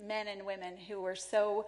[0.00, 1.66] men and women who were so,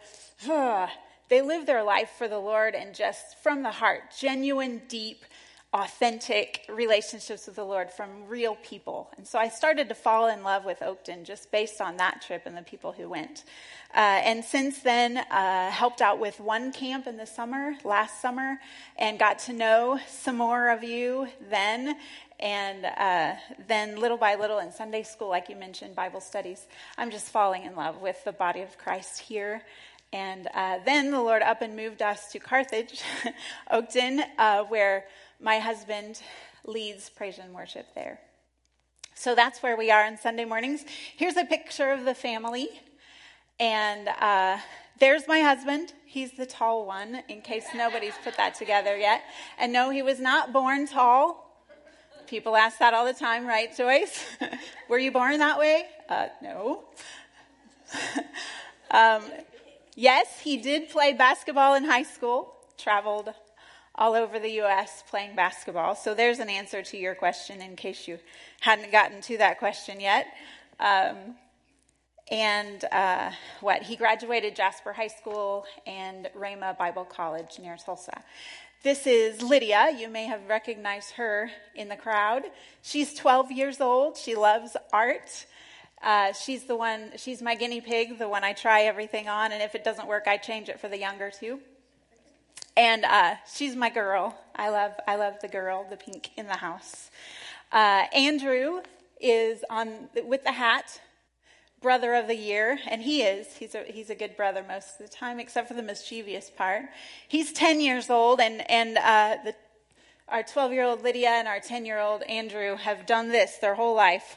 [0.48, 0.86] uh,
[1.28, 5.24] they lived their life for the Lord and just from the heart, genuine, deep,
[5.72, 9.10] authentic relationships with the Lord from real people.
[9.16, 12.42] And so I started to fall in love with Oakton just based on that trip
[12.46, 13.44] and the people who went.
[13.94, 18.58] Uh, and since then, uh, helped out with one camp in the summer, last summer,
[18.96, 21.96] and got to know some more of you then.
[22.38, 23.34] And uh,
[23.66, 26.66] then, little by little, in Sunday school, like you mentioned, Bible studies,
[26.98, 29.62] I'm just falling in love with the body of Christ here.
[30.12, 33.02] And uh, then the Lord up and moved us to Carthage,
[33.72, 35.06] Oakton, uh, where
[35.40, 36.20] my husband
[36.64, 38.20] leads praise and worship there.
[39.14, 40.84] So that's where we are on Sunday mornings.
[41.16, 42.68] Here's a picture of the family.
[43.58, 44.58] And uh,
[44.98, 45.94] there's my husband.
[46.04, 49.22] He's the tall one, in case nobody's put that together yet.
[49.58, 51.64] And no, he was not born tall.
[52.26, 54.24] People ask that all the time, right, Joyce?
[54.88, 55.84] Were you born that way?
[56.08, 56.84] Uh, no.
[58.90, 59.22] um,
[59.94, 63.32] yes, he did play basketball in high school, traveled
[63.96, 65.02] all over the U.S.
[65.08, 65.94] playing basketball.
[65.94, 68.18] So there's an answer to your question in case you
[68.60, 70.26] hadn't gotten to that question yet.
[70.78, 71.36] Um,
[72.30, 73.30] and uh,
[73.60, 73.82] what?
[73.82, 78.22] He graduated Jasper High School and Rhema Bible College near Tulsa.
[78.82, 79.96] This is Lydia.
[79.96, 82.42] You may have recognized her in the crowd.
[82.82, 84.16] She's 12 years old.
[84.16, 85.46] She loves art.
[86.02, 89.62] Uh, she's the one, she's my guinea pig, the one I try everything on, and
[89.62, 91.58] if it doesn't work, I change it for the younger two.
[92.76, 94.38] And uh, she's my girl.
[94.54, 97.10] I love, I love the girl, the pink in the house.
[97.72, 98.80] Uh, Andrew
[99.20, 101.00] is on with the hat,
[101.80, 103.56] brother of the year, and he is.
[103.56, 106.84] He's a, he's a good brother most of the time, except for the mischievous part.
[107.28, 109.54] He's 10 years old, and, and uh, the,
[110.28, 113.74] our 12 year old Lydia and our 10 year old Andrew have done this their
[113.74, 114.36] whole life,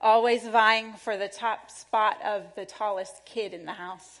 [0.00, 4.20] always vying for the top spot of the tallest kid in the house.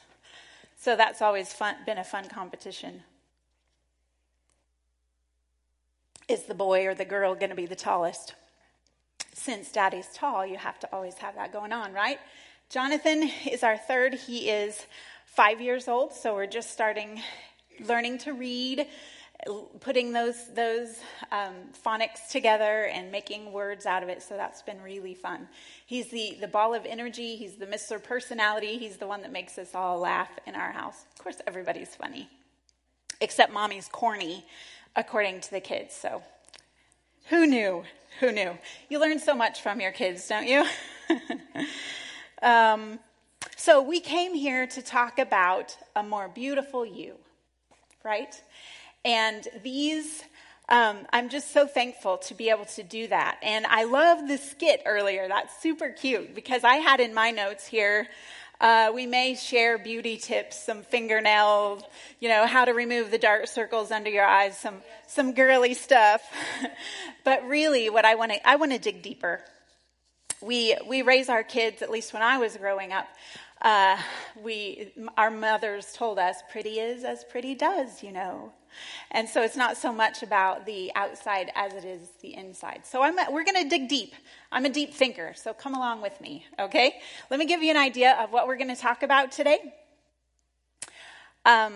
[0.82, 3.02] So that's always fun, been a fun competition.
[6.26, 8.34] Is the boy or the girl going to be the tallest?
[9.34, 12.18] Since daddy's tall, you have to always have that going on, right?
[12.70, 14.14] Jonathan is our third.
[14.14, 14.86] He is
[15.26, 17.20] five years old, so we're just starting
[17.86, 18.86] learning to read,
[19.80, 20.98] putting those those
[21.32, 24.22] um, phonics together and making words out of it.
[24.22, 25.48] So that's been really fun.
[25.86, 27.36] He's the the ball of energy.
[27.36, 28.02] He's the Mr.
[28.02, 28.78] Personality.
[28.78, 31.04] He's the one that makes us all laugh in our house.
[31.16, 32.28] Of course, everybody's funny,
[33.20, 34.44] except mommy's corny
[34.96, 35.94] according to the kids.
[35.94, 36.22] So,
[37.28, 37.84] who knew?
[38.20, 38.58] Who knew?
[38.88, 40.66] You learn so much from your kids, don't you?
[42.42, 42.98] um,
[43.56, 47.14] so, we came here to talk about a more beautiful you,
[48.04, 48.40] right?
[49.04, 50.22] And these,
[50.68, 53.38] um, I'm just so thankful to be able to do that.
[53.42, 55.26] And I love the skit earlier.
[55.28, 58.08] That's super cute because I had in my notes here
[58.60, 61.82] uh, we may share beauty tips, some fingernail,
[62.20, 66.20] you know, how to remove the dark circles under your eyes, some some girly stuff.
[67.24, 69.40] but really, what I want to I want to dig deeper.
[70.42, 71.80] We we raise our kids.
[71.80, 73.08] At least when I was growing up,
[73.62, 73.98] uh,
[74.42, 78.52] we our mothers told us, "Pretty is as pretty does," you know.
[79.10, 82.82] And so it's not so much about the outside as it is the inside.
[82.84, 84.14] So I'm, we're going to dig deep.
[84.52, 87.00] I'm a deep thinker, so come along with me, okay?
[87.30, 89.74] Let me give you an idea of what we're going to talk about today.
[91.44, 91.74] Um,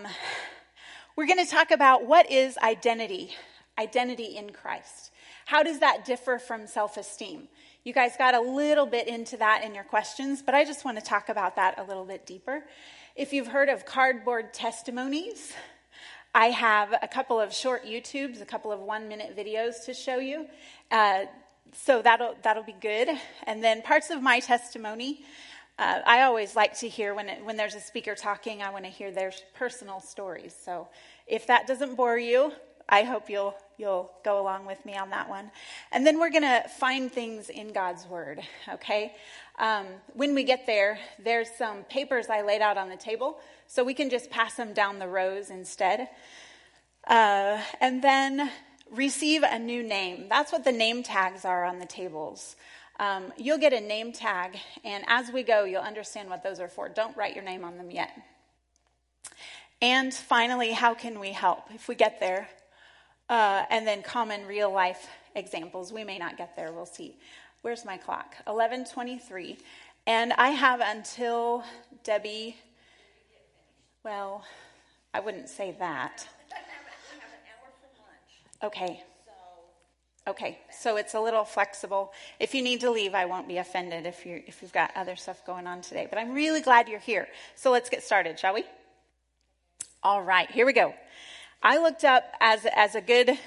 [1.17, 3.31] we're going to talk about what is identity,
[3.79, 5.11] identity in Christ.
[5.47, 7.49] How does that differ from self esteem?
[7.85, 10.99] You guys got a little bit into that in your questions, but I just want
[10.99, 12.65] to talk about that a little bit deeper.
[13.15, 15.53] If you've heard of cardboard testimonies,
[16.35, 20.17] I have a couple of short YouTubes, a couple of one minute videos to show
[20.17, 20.47] you.
[20.91, 21.27] Uh,
[21.75, 23.11] so that'll, that'll be good.
[23.47, 25.23] And then parts of my testimony.
[25.79, 28.87] Uh, I always like to hear when, it, when there's a speaker talking, I want
[28.87, 30.57] to hear their personal stories.
[30.65, 30.89] So
[31.27, 32.51] if that doesn't bore you,
[32.89, 35.51] I hope you'll, you'll go along with me on that one.
[35.93, 38.41] And then we're going to find things in God's Word,
[38.75, 39.15] okay?
[39.59, 43.85] Um, when we get there, there's some papers I laid out on the table so
[43.85, 46.09] we can just pass them down the rows instead.
[47.07, 48.51] Uh, and then
[48.91, 50.27] receive a new name.
[50.29, 52.57] That's what the name tags are on the tables.
[52.99, 56.69] Um, you'll get a name tag, and as we go, you'll understand what those are
[56.69, 56.89] for.
[56.89, 58.11] Don't write your name on them yet.
[59.83, 62.49] And finally, how can we help if we get there?
[63.29, 65.93] Uh, and then common real life examples.
[65.93, 67.17] We may not get there, we'll see.
[67.63, 68.37] Where's my clock?
[68.47, 69.59] 11:23.
[70.07, 71.65] And I have until
[72.03, 72.57] Debbie
[74.05, 74.45] well,
[75.15, 76.29] I wouldn't say that.
[78.63, 79.03] Okay.
[80.27, 82.13] Okay, so it's a little flexible.
[82.39, 85.17] If you need to leave, I won't be offended if you if you've got other
[85.17, 86.07] stuff going on today.
[86.09, 87.29] But I'm really glad you're here.
[87.57, 88.65] So let's get started, shall we?
[90.03, 90.95] All right, here we go.
[91.67, 93.39] I looked up as as a good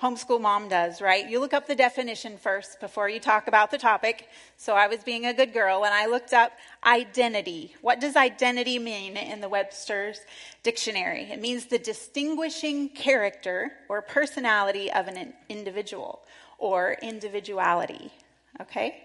[0.00, 1.28] homeschool mom does, right?
[1.28, 4.28] You look up the definition first before you talk about the topic.
[4.56, 6.52] So I was being a good girl and I looked up
[6.86, 7.74] identity.
[7.82, 10.20] What does identity mean in the Webster's
[10.62, 11.24] dictionary?
[11.24, 16.22] It means the distinguishing character or personality of an individual
[16.56, 18.10] or individuality.
[18.58, 19.02] Okay?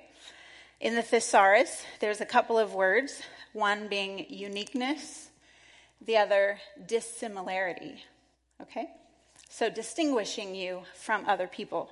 [0.80, 3.22] In the thesaurus, there's a couple of words,
[3.52, 5.30] one being uniqueness,
[6.06, 8.04] the other dissimilarity.
[8.64, 8.88] Okay?
[9.50, 11.92] So, distinguishing you from other people.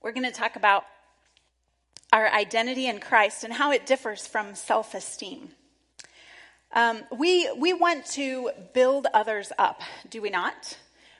[0.00, 0.84] We're going to talk about
[2.12, 5.50] our identity in Christ and how it differs from self esteem.
[6.72, 10.78] Um, we, we want to build others up, do we not?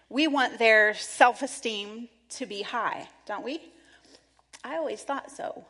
[0.08, 3.60] We want their self esteem to be high, don't we?
[4.62, 5.64] I always thought so.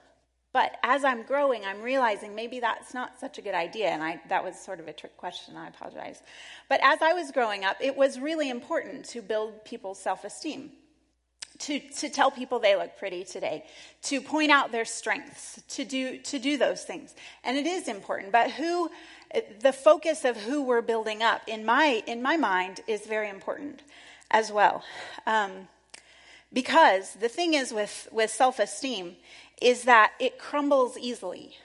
[0.56, 3.88] But as I'm growing, I'm realizing maybe that's not such a good idea.
[3.88, 5.54] And I, that was sort of a trick question.
[5.54, 6.22] I apologize.
[6.70, 10.70] But as I was growing up, it was really important to build people's self esteem.
[11.58, 13.66] To, to tell people they look pretty today,
[14.04, 17.14] to point out their strengths, to do, to do those things.
[17.44, 18.90] And it is important, but who,
[19.60, 23.82] the focus of who we're building up, in my, in my mind, is very important
[24.30, 24.82] as well.
[25.26, 25.68] Um,
[26.52, 29.16] because the thing is with, with self esteem
[29.60, 31.56] is that it crumbles easily.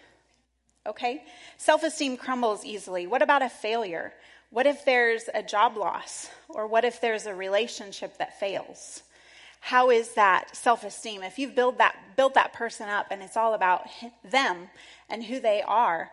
[0.86, 1.24] Okay?
[1.58, 3.08] Self esteem crumbles easily.
[3.08, 4.14] What about a failure?
[4.50, 6.30] What if there's a job loss?
[6.50, 9.04] Or what if there's a relationship that fails?
[9.62, 11.22] How is that self esteem?
[11.24, 13.88] If you've built that, built that person up and it's all about
[14.24, 14.70] them
[15.10, 16.12] and who they are,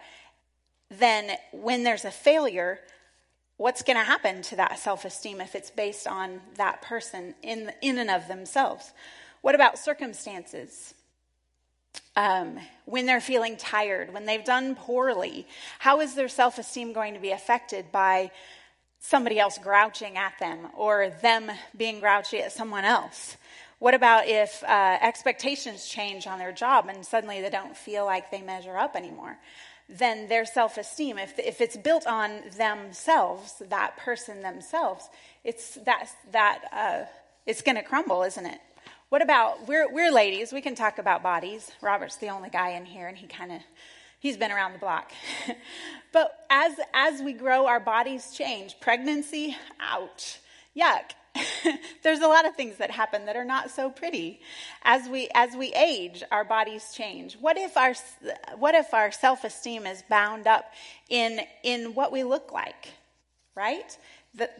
[0.91, 2.81] then when there's a failure,
[3.57, 7.73] what's going to happen to that self esteem if it's based on that person in,
[7.81, 8.93] in and of themselves?
[9.41, 10.95] What about circumstances?
[12.17, 15.47] Um, when they're feeling tired, when they've done poorly,
[15.79, 18.31] how is their self esteem going to be affected by
[19.01, 23.37] somebody else grouching at them or them being grouchy at someone else?
[23.79, 28.31] What about if uh, expectations change on their job and suddenly they don't feel like
[28.31, 29.39] they measure up anymore?
[29.89, 35.09] Then their self esteem, if, if it's built on themselves, that person themselves,
[35.45, 37.05] it's that, that uh,
[37.47, 38.61] it's going to crumble, isn't it?
[39.11, 41.71] What about, we're, we're ladies, we can talk about bodies.
[41.81, 43.63] Robert's the only guy in here, and he kind of,
[44.21, 45.13] he's been around the block.
[46.13, 48.79] but as, as we grow, our bodies change.
[48.81, 50.41] Pregnancy, ouch,
[50.77, 51.13] yuck.
[52.03, 54.41] There's a lot of things that happen that are not so pretty.
[54.83, 57.39] As we, as we age, our bodies change.
[57.41, 57.95] What if our,
[58.59, 60.67] what if our self-esteem is bound up
[61.09, 62.89] in, in what we look like,
[63.55, 63.97] right?
[64.35, 64.51] The,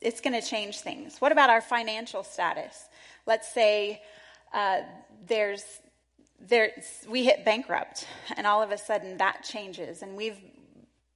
[0.00, 1.18] it's going to change things.
[1.18, 2.86] What about our financial status?
[3.26, 4.02] Let's say
[4.52, 4.80] uh,
[5.26, 5.64] there's
[6.40, 6.70] there
[7.08, 8.06] we hit bankrupt,
[8.36, 10.38] and all of a sudden that changes, and we've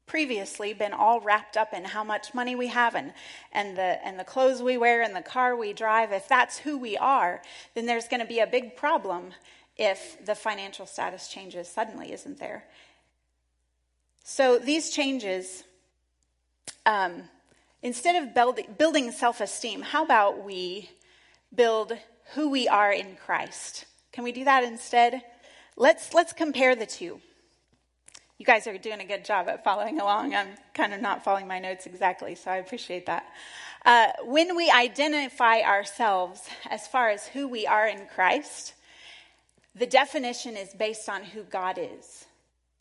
[0.07, 3.13] previously been all wrapped up in how much money we have and,
[3.53, 6.13] and the and the clothes we wear and the car we drive.
[6.13, 7.43] If that's who we are,
[7.75, 9.33] then there's going to be a big problem
[9.77, 12.65] if the financial status changes suddenly, isn't there?
[14.25, 15.65] So these changes.
[16.87, 17.25] Um,
[17.83, 20.89] instead of build, building self esteem, how about we
[21.55, 21.93] build
[22.35, 23.87] who we are in Christ.
[24.13, 25.23] Can we do that instead?
[25.77, 27.21] Let's, let's compare the two.
[28.39, 30.35] You guys are doing a good job at following along.
[30.35, 33.27] I'm kind of not following my notes exactly, so I appreciate that.
[33.85, 38.75] Uh, when we identify ourselves as far as who we are in Christ,
[39.75, 42.27] the definition is based on who God is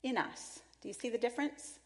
[0.04, 0.60] in us.
[0.82, 1.80] Do you see the difference?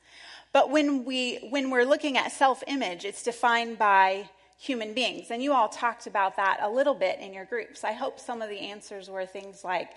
[0.54, 4.30] But when we when we're looking at self-image, it's defined by
[4.62, 5.32] human beings.
[5.32, 7.84] And you all talked about that a little bit in your groups.
[7.84, 9.90] I hope some of the answers were things like,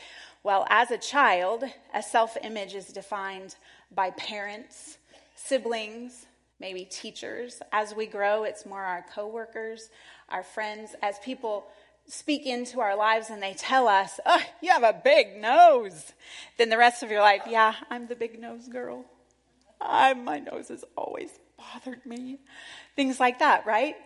[0.42, 3.56] well, as a child, a self image is defined
[3.94, 4.96] by parents,
[5.36, 6.24] siblings,
[6.58, 7.60] maybe teachers.
[7.72, 9.90] As we grow, it's more our coworkers,
[10.30, 10.96] our friends.
[11.02, 11.66] As people
[12.06, 16.14] speak into our lives and they tell us, oh, you have a big nose,
[16.56, 19.04] then the rest of your life, yeah, I'm the big nose girl.
[19.78, 21.28] I, my nose has always
[21.58, 22.38] bothered me.
[22.96, 23.96] Things like that, right?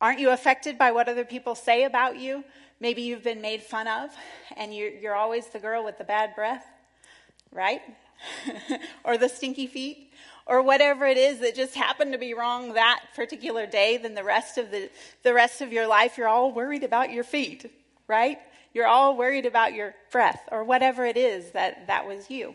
[0.00, 2.44] Aren't you affected by what other people say about you?
[2.80, 4.10] Maybe you've been made fun of
[4.56, 6.64] and you're, you're always the girl with the bad breath,
[7.52, 7.82] right?
[9.04, 10.12] or the stinky feet,
[10.46, 14.24] or whatever it is that just happened to be wrong that particular day, then the
[14.24, 14.90] rest of the,
[15.22, 17.70] the rest of your life, you're all worried about your feet,
[18.08, 18.38] right?
[18.72, 22.54] You're all worried about your breath, or whatever it is that that was you.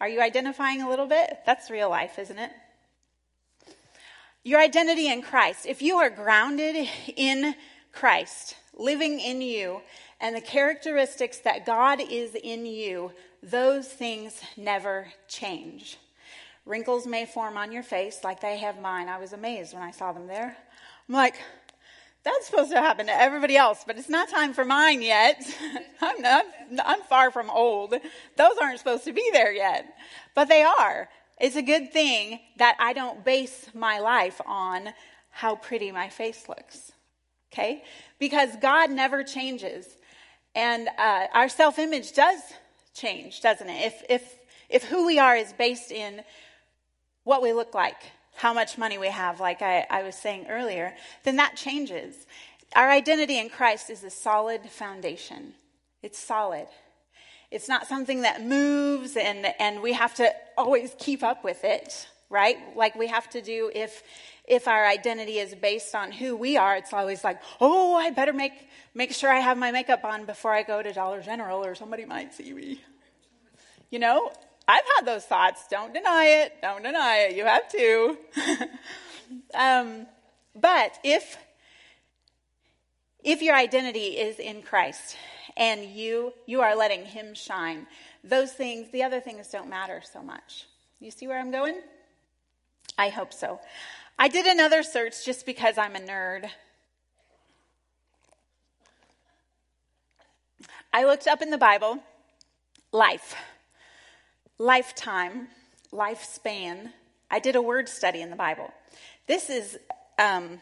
[0.00, 1.40] Are you identifying a little bit?
[1.46, 2.50] That's real life, isn't it?
[4.42, 5.66] Your identity in Christ.
[5.66, 7.54] If you are grounded in
[7.92, 9.82] Christ, living in you,
[10.18, 15.98] and the characteristics that God is in you, those things never change.
[16.64, 19.08] Wrinkles may form on your face like they have mine.
[19.08, 20.56] I was amazed when I saw them there.
[21.08, 21.34] I'm like,
[22.22, 25.42] that's supposed to happen to everybody else, but it's not time for mine yet.
[26.00, 26.46] I'm, not,
[26.84, 27.94] I'm far from old.
[28.36, 29.94] Those aren't supposed to be there yet,
[30.34, 31.08] but they are.
[31.40, 34.90] It's a good thing that I don't base my life on
[35.30, 36.92] how pretty my face looks.
[37.52, 37.82] Okay?
[38.18, 39.96] Because God never changes.
[40.54, 42.40] And uh, our self image does
[42.94, 43.86] change, doesn't it?
[43.86, 46.22] If, if, if who we are is based in
[47.24, 48.02] what we look like,
[48.36, 50.94] how much money we have, like I, I was saying earlier,
[51.24, 52.26] then that changes.
[52.76, 55.54] Our identity in Christ is a solid foundation.
[56.02, 56.66] It's solid.
[57.50, 62.08] It's not something that moves and, and we have to always keep up with it,
[62.28, 62.56] right?
[62.76, 64.02] Like we have to do if
[64.46, 68.32] if our identity is based on who we are, it's always like, oh, I better
[68.32, 68.52] make
[68.94, 72.04] make sure I have my makeup on before I go to Dollar General or somebody
[72.04, 72.80] might see me.
[73.90, 74.32] You know,
[74.68, 75.64] I've had those thoughts.
[75.68, 76.54] Don't deny it.
[76.62, 77.36] Don't deny it.
[77.36, 78.18] You have to.
[79.54, 80.06] um,
[80.54, 81.36] but if
[83.22, 85.16] if your identity is in Christ
[85.56, 87.86] and you you are letting Him shine,
[88.22, 90.66] those things, the other things, don't matter so much.
[91.00, 91.80] You see where I'm going?
[92.98, 93.60] I hope so.
[94.18, 96.50] I did another search just because I'm a nerd.
[100.92, 102.00] I looked up in the Bible
[102.92, 103.34] life
[104.60, 105.48] lifetime,
[105.90, 106.92] lifespan.
[107.30, 108.70] I did a word study in the Bible.
[109.26, 109.78] This is,
[110.18, 110.60] um,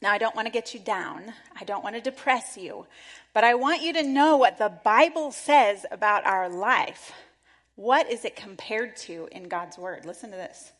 [0.00, 2.86] now I don't want to get you down, I don't want to depress you,
[3.34, 7.12] but I want you to know what the Bible says about our life.
[7.74, 10.04] What is it compared to in God's Word?
[10.04, 10.72] Listen to this.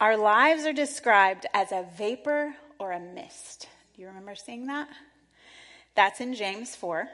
[0.00, 3.68] Our lives are described as a vapor or a mist.
[3.94, 4.88] Do you remember seeing that?
[5.94, 7.08] That's in James 4.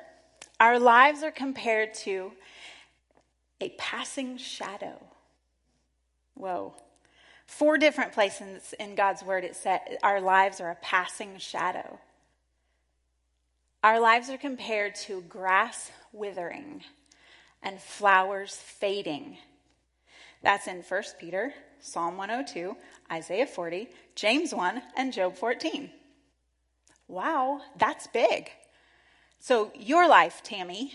[0.60, 2.32] Our lives are compared to
[3.60, 5.04] a passing shadow.
[6.34, 6.74] Whoa.
[7.48, 11.98] Four different places in God's word it said our lives are a passing shadow.
[13.82, 16.82] Our lives are compared to grass withering
[17.62, 19.38] and flowers fading.
[20.42, 22.76] That's in 1 Peter, Psalm 102,
[23.10, 25.90] Isaiah 40, James 1, and Job 14.
[27.08, 28.50] Wow, that's big.
[29.40, 30.92] So your life, Tammy,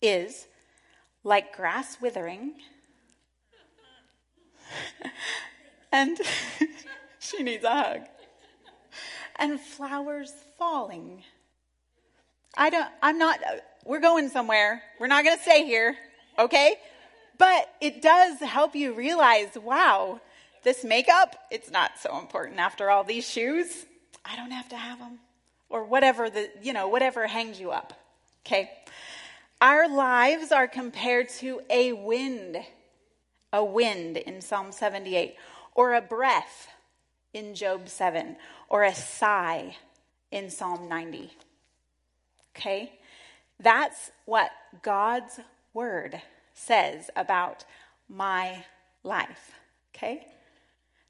[0.00, 0.46] is
[1.24, 2.54] like grass withering,
[5.96, 6.20] and
[7.18, 8.00] she needs a hug,
[9.36, 11.22] and flowers falling.
[12.54, 13.40] I don't, I'm not,
[13.84, 14.82] we're going somewhere.
[15.00, 15.96] We're not going to stay here,
[16.38, 16.76] okay?
[17.38, 20.20] But it does help you realize wow,
[20.64, 23.02] this makeup, it's not so important after all.
[23.02, 23.86] These shoes,
[24.24, 25.18] I don't have to have them.
[25.68, 27.94] Or whatever the, you know, whatever hangs you up,
[28.44, 28.70] okay?
[29.60, 32.58] Our lives are compared to a wind,
[33.52, 35.36] a wind in Psalm 78,
[35.76, 36.68] or a breath
[37.32, 38.36] in Job 7,
[38.70, 39.76] or a sigh
[40.32, 41.30] in Psalm 90.
[42.56, 42.92] Okay?
[43.60, 44.50] That's what
[44.82, 45.38] God's
[45.74, 46.20] word
[46.54, 47.64] says about
[48.08, 48.64] my
[49.04, 49.52] life.
[49.94, 50.26] Okay?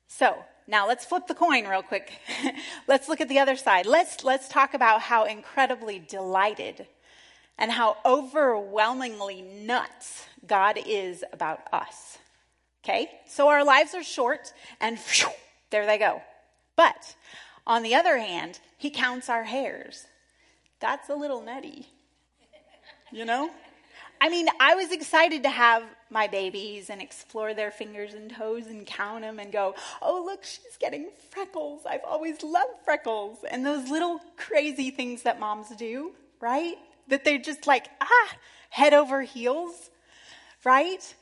[0.08, 2.12] So, now let's flip the coin real quick.
[2.88, 3.87] let's look at the other side.
[3.87, 6.87] Let's let's talk about how incredibly delighted
[7.56, 12.18] and how overwhelmingly nuts God is about us.
[12.87, 13.11] Okay?
[13.26, 14.99] So our lives are short and
[15.71, 16.23] there they go.
[16.76, 17.16] But
[17.66, 20.07] on the other hand, he counts our hairs.
[20.81, 21.88] That's a little nutty.
[23.11, 23.50] You know?
[24.21, 28.66] I mean, I was excited to have my babies and explore their fingers and toes
[28.66, 31.83] and count them and go, oh, look, she's getting freckles.
[31.88, 33.38] I've always loved freckles.
[33.50, 36.76] And those little crazy things that moms do, right?
[37.09, 38.37] that they're just like, ah,
[38.71, 39.90] head over heels,
[40.64, 41.14] right?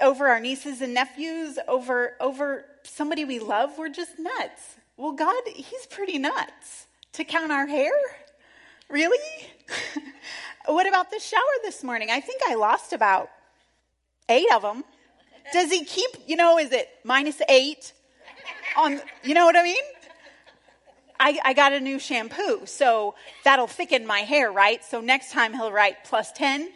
[0.00, 4.76] Over our nieces and nephews, over, over somebody we love, we're just nuts.
[4.96, 7.92] Well, God, He's pretty nuts to count our hair.
[8.88, 9.18] Really?
[10.66, 12.10] what about the shower this morning?
[12.10, 13.30] I think I lost about
[14.28, 14.84] eight of them.
[15.52, 17.92] Does he keep, you know, is it minus eight
[18.76, 19.76] on, you know what I mean?
[21.20, 23.14] I, I got a new shampoo, so
[23.44, 24.84] that'll thicken my hair, right?
[24.84, 26.68] So next time he'll write plus 10.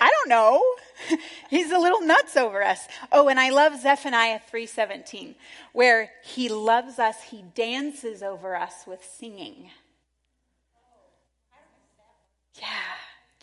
[0.00, 0.62] I don't know.
[1.50, 2.86] He's a little nuts over us.
[3.12, 5.34] Oh, and I love Zephaniah 3:17,
[5.72, 9.70] where he loves us, he dances over us with singing.
[12.54, 12.66] Yeah.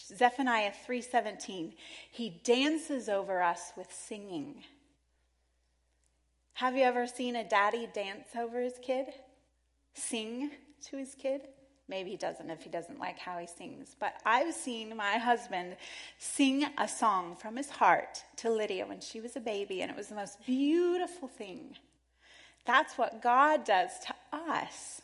[0.01, 1.74] Zephaniah 3:17.
[2.12, 4.63] He dances over us with singing.
[6.56, 9.08] Have you ever seen a daddy dance over his kid?
[9.94, 10.51] Sing
[10.89, 11.48] to his kid?
[11.88, 13.96] Maybe he doesn't if he doesn't like how he sings.
[14.00, 15.75] But I've seen my husband
[16.18, 19.98] sing a song from his heart to Lydia when she was a baby, and it
[19.98, 21.75] was the most beautiful thing.
[22.65, 25.01] That's what God does to us.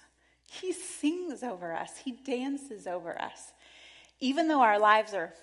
[0.50, 3.53] He sings over us, He dances over us.
[4.19, 5.33] Even though our lives are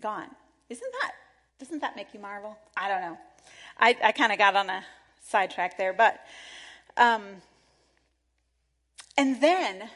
[0.00, 0.28] gone.
[0.68, 1.12] Isn't that,
[1.58, 2.56] doesn't that make you marvel?
[2.76, 3.18] I don't know.
[3.78, 4.84] I, I kind of got on a
[5.20, 6.20] sidetrack there, but.
[6.96, 7.22] Um,
[9.16, 9.90] and then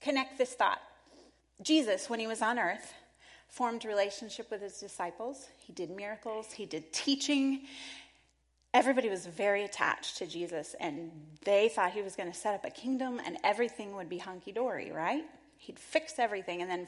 [0.00, 0.80] connect this thought.
[1.62, 2.94] Jesus, when he was on earth,
[3.50, 5.48] formed relationship with his disciples.
[5.58, 7.62] He did miracles, he did teaching.
[8.72, 11.10] Everybody was very attached to Jesus, and
[11.44, 14.52] they thought he was going to set up a kingdom and everything would be hunky
[14.52, 15.24] dory, right?
[15.58, 16.86] He'd fix everything, and then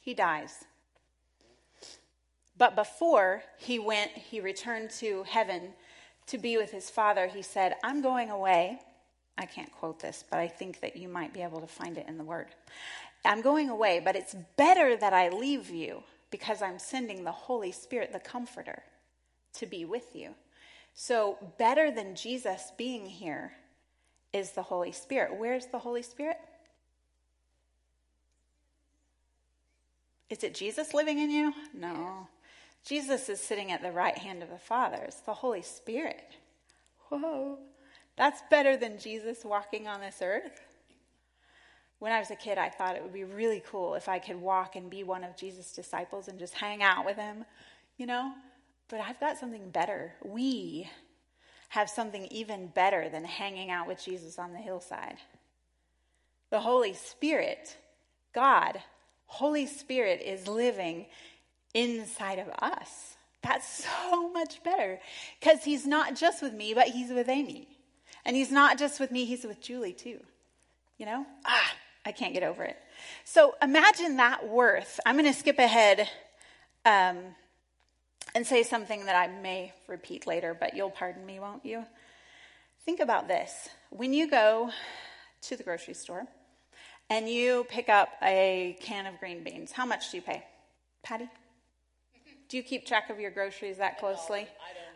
[0.00, 0.64] he dies.
[2.58, 5.72] But before he went, he returned to heaven
[6.26, 7.28] to be with his father.
[7.28, 8.80] He said, I'm going away
[9.38, 12.06] I can't quote this, but I think that you might be able to find it
[12.08, 12.48] in the Word.
[13.24, 17.72] I'm going away, but it's better that I leave you because I'm sending the Holy
[17.72, 18.82] Spirit, the Comforter,
[19.54, 20.34] to be with you.
[20.94, 23.52] So, better than Jesus being here
[24.32, 25.38] is the Holy Spirit.
[25.38, 26.38] Where's the Holy Spirit?
[30.28, 31.52] Is it Jesus living in you?
[31.74, 32.28] No.
[32.84, 34.98] Jesus is sitting at the right hand of the Father.
[35.02, 36.36] It's the Holy Spirit.
[37.08, 37.58] Whoa.
[38.16, 40.60] That's better than Jesus walking on this earth.
[41.98, 44.40] When I was a kid, I thought it would be really cool if I could
[44.40, 47.44] walk and be one of Jesus' disciples and just hang out with him,
[47.96, 48.32] you know?
[48.88, 50.12] But I've got something better.
[50.24, 50.90] We
[51.68, 55.16] have something even better than hanging out with Jesus on the hillside.
[56.50, 57.78] The Holy Spirit,
[58.34, 58.82] God,
[59.26, 61.06] Holy Spirit is living
[61.72, 63.16] inside of us.
[63.42, 65.00] That's so much better
[65.40, 67.68] because He's not just with me, but He's with Amy.
[68.24, 70.20] And he's not just with me, he's with Julie too.
[70.98, 71.26] You know?
[71.44, 71.72] Ah,
[72.04, 72.76] I can't get over it.
[73.24, 75.00] So imagine that worth.
[75.04, 76.08] I'm going to skip ahead
[76.84, 77.18] um,
[78.34, 81.84] and say something that I may repeat later, but you'll pardon me, won't you?
[82.84, 83.68] Think about this.
[83.90, 84.70] When you go
[85.42, 86.26] to the grocery store
[87.10, 90.44] and you pick up a can of green beans, how much do you pay?
[91.02, 91.28] Patty?
[92.48, 94.46] Do you keep track of your groceries that closely?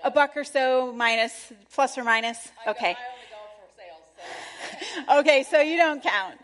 [0.04, 2.48] A buck or so, minus, plus or minus?
[2.66, 2.96] Okay.
[5.10, 6.38] Okay, so you don't count.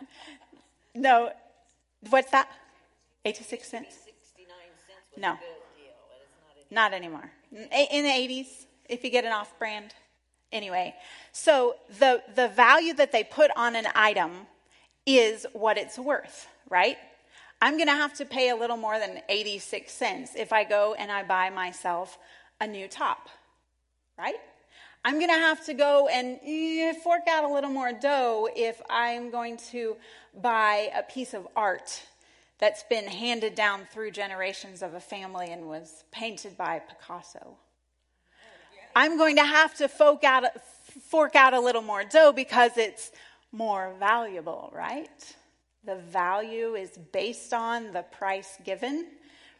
[0.94, 1.32] No.
[2.10, 2.48] What's that?
[3.24, 3.96] 86 cents?
[5.16, 5.38] No.
[6.70, 7.30] Not anymore.
[7.54, 9.94] Eh, in the 80s, if you get an off brand.
[10.50, 10.94] Anyway,
[11.32, 14.32] so the, the value that they put on an item
[15.06, 16.98] is what it's worth, right?
[17.60, 20.94] I'm going to have to pay a little more than 86 cents if I go
[20.98, 22.18] and I buy myself
[22.60, 23.28] a new top,
[24.18, 24.34] right?
[25.04, 28.80] I'm going to have to go and eh, fork out a little more dough if
[28.88, 29.96] I'm going to
[30.40, 32.02] buy a piece of art
[32.60, 37.56] that's been handed down through generations of a family and was painted by Picasso.
[38.94, 40.44] I'm going to have to fork out,
[41.08, 43.10] fork out a little more dough because it's
[43.50, 45.34] more valuable, right?
[45.84, 49.08] The value is based on the price given,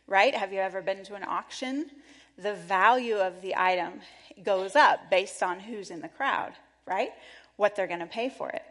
[0.06, 0.36] right?
[0.36, 1.90] Have you ever been to an auction?
[2.38, 4.00] The value of the item
[4.42, 6.52] goes up based on who's in the crowd,
[6.86, 7.10] right?
[7.56, 8.62] What they're going to pay for it.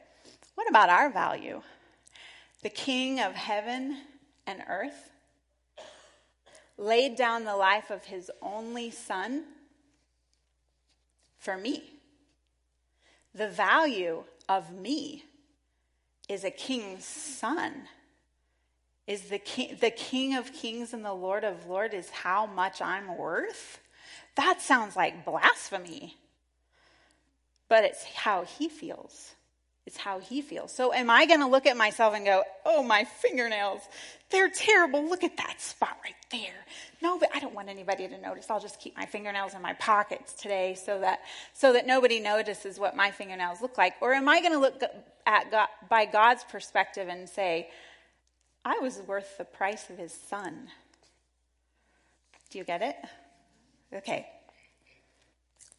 [0.56, 1.62] What about our value?
[2.64, 3.98] The King of heaven
[4.46, 5.12] and earth
[6.78, 9.44] laid down the life of his only son
[11.38, 11.84] for me.
[13.34, 15.26] The value of me
[16.28, 17.88] is a king's son.
[19.12, 22.82] Is the king, the king of kings and the lord of lords is how much
[22.82, 23.82] I'm worth?
[24.36, 26.16] That sounds like blasphemy.
[27.68, 29.36] But it's how he feels.
[29.86, 30.72] It's how he feels.
[30.74, 33.82] So, am I going to look at myself and go, oh, my fingernails,
[34.30, 35.04] they're terrible.
[35.04, 36.66] Look at that spot right there.
[37.02, 38.50] No, but I don't want anybody to notice.
[38.50, 41.20] I'll just keep my fingernails in my pockets today so that,
[41.54, 43.96] so that nobody notices what my fingernails look like.
[44.00, 44.82] Or am I going to look
[45.26, 47.68] at God, by God's perspective and say,
[48.64, 50.68] I was worth the price of his son?
[52.50, 52.96] Do you get it?
[53.94, 54.28] Okay.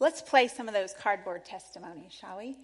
[0.01, 2.57] Let's play some of those cardboard testimonies, shall we?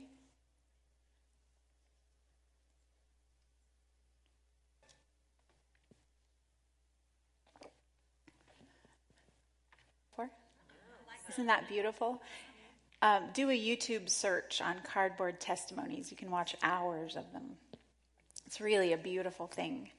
[10.16, 10.30] Four?
[11.30, 12.20] Isn't that beautiful?
[13.02, 16.10] Um, do a YouTube search on cardboard testimonies.
[16.10, 17.52] You can watch hours of them.
[18.46, 19.90] It's really a beautiful thing.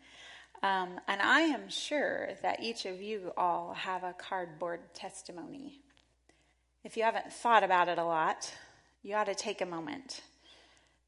[0.62, 5.80] Um, and I am sure that each of you all have a cardboard testimony.
[6.84, 8.54] if you haven't thought about it a lot,
[9.04, 10.22] you ought to take a moment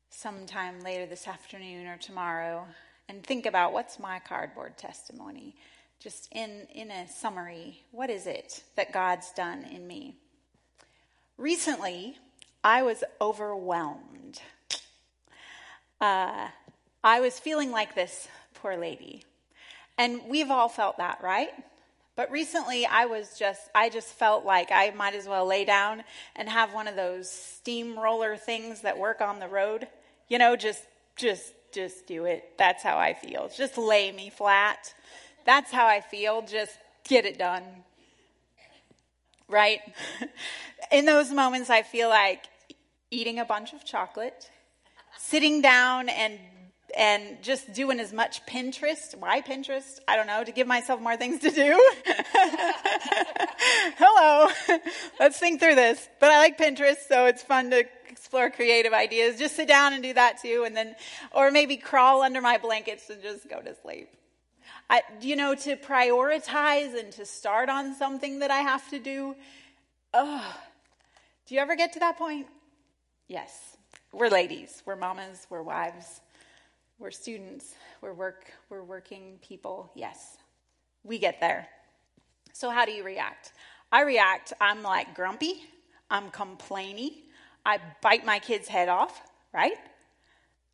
[0.09, 2.65] sometime later this afternoon or tomorrow
[3.09, 5.55] and think about what's my cardboard testimony.
[5.99, 10.15] Just in in a summary what is it that god's done in me?
[11.37, 12.17] Recently
[12.63, 14.41] i was overwhelmed.
[15.99, 16.47] Uh,
[17.03, 19.23] i was feeling like this poor lady
[20.01, 21.51] and we've all felt that right
[22.15, 26.03] but recently I was just, I just felt like I might as well lay down
[26.35, 29.87] and have one of those steamroller things that work on the road.
[30.27, 30.83] You know, just,
[31.15, 32.57] just, just do it.
[32.57, 33.49] That's how I feel.
[33.55, 34.93] Just lay me flat.
[35.45, 36.41] That's how I feel.
[36.41, 37.63] Just get it done.
[39.47, 39.79] Right?
[40.91, 42.43] In those moments, I feel like
[43.09, 44.49] eating a bunch of chocolate,
[45.17, 46.37] sitting down and
[46.97, 49.15] and just doing as much Pinterest.
[49.17, 49.99] Why Pinterest?
[50.07, 51.91] I don't know, to give myself more things to do.
[53.97, 54.49] Hello.
[55.19, 56.07] Let's think through this.
[56.19, 59.37] But I like Pinterest, so it's fun to explore creative ideas.
[59.37, 60.95] Just sit down and do that too, and then,
[61.31, 64.09] or maybe crawl under my blankets and just go to sleep.
[64.89, 69.35] I, you know, to prioritize and to start on something that I have to do.
[70.13, 70.55] Oh,
[71.47, 72.47] do you ever get to that point?
[73.27, 73.77] Yes.
[74.13, 76.19] We're ladies, we're mamas, we're wives.
[77.01, 79.89] We're students, we're work, we're working people.
[79.95, 80.37] Yes,
[81.03, 81.67] we get there.
[82.53, 83.53] So how do you react?
[83.91, 85.63] I react, I'm like grumpy,
[86.11, 87.13] I'm complaining,
[87.65, 89.19] I bite my kid's head off,
[89.51, 89.73] right?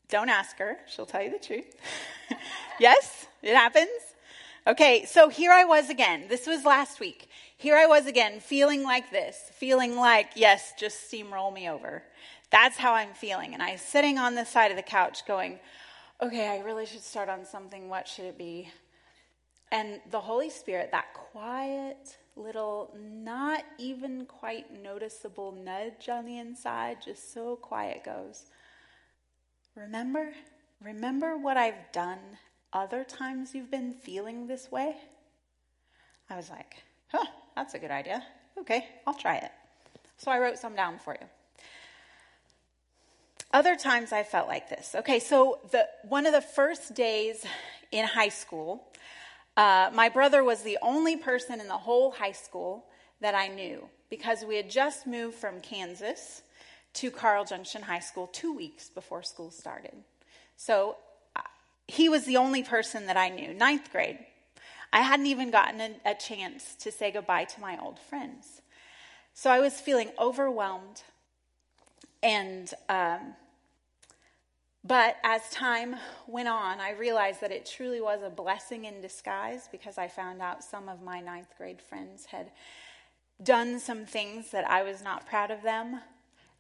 [0.10, 1.74] Don't ask her, she'll tell you the truth.
[2.82, 3.88] yes, it happens.
[4.68, 6.26] Okay, so here I was again.
[6.28, 7.30] This was last week.
[7.56, 12.04] Here I was again, feeling like this, feeling like, yes, just steamroll me over.
[12.50, 13.54] That's how I'm feeling.
[13.54, 15.60] And I'm sitting on the side of the couch going,
[16.22, 17.90] okay, I really should start on something.
[17.90, 18.70] What should it be?
[19.72, 26.98] And the Holy Spirit, that quiet little, not even quite noticeable nudge on the inside,
[27.04, 28.46] just so quiet goes.
[29.76, 30.34] Remember?
[30.82, 32.20] Remember what I've done
[32.72, 34.96] other times you've been feeling this way?
[36.30, 37.26] I was like, huh,
[37.56, 38.24] that's a good idea.
[38.60, 39.52] Okay, I'll try it.
[40.18, 41.28] So I wrote some down for you.
[43.58, 44.94] Other times I felt like this.
[44.94, 47.44] Okay, so the, one of the first days
[47.92, 48.88] in high school,
[49.58, 52.86] uh, my brother was the only person in the whole high school
[53.20, 56.44] that I knew because we had just moved from Kansas
[56.94, 59.96] to Carl Junction High School two weeks before school started.
[60.56, 60.98] So
[61.36, 61.42] uh,
[61.88, 64.20] he was the only person that I knew, ninth grade.
[64.94, 68.62] I hadn't even gotten a, a chance to say goodbye to my old friends.
[69.34, 71.02] So I was feeling overwhelmed
[72.22, 73.34] and, um,
[74.88, 75.96] but as time
[76.28, 80.42] went on, I realized that it truly was a blessing in disguise because I found
[80.42, 82.52] out some of my ninth grade friends had
[83.44, 86.02] done some things that I was not proud of them.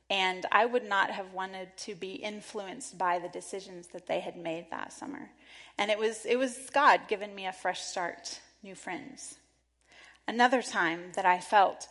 [0.10, 4.38] And I would not have wanted to be influenced by the decisions that they had
[4.38, 5.30] made that summer.
[5.78, 9.38] And it was, it was God giving me a fresh start, new friends.
[10.28, 11.88] Another time that I felt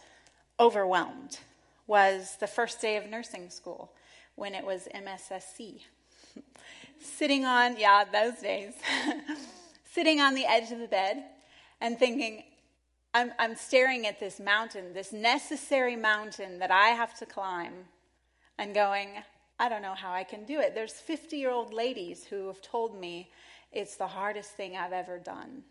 [0.58, 1.38] overwhelmed
[1.86, 3.92] was the first day of nursing school
[4.34, 5.82] when it was MSSC.
[7.00, 8.74] Sitting on, yeah, those days,
[9.92, 11.24] sitting on the edge of the bed
[11.80, 12.42] and thinking,
[13.14, 17.72] I'm, I'm staring at this mountain, this necessary mountain that I have to climb,
[18.58, 19.10] and going,
[19.58, 20.74] I don't know how I can do it.
[20.74, 23.30] There's 50 year old ladies who have told me
[23.72, 25.62] it's the hardest thing I've ever done.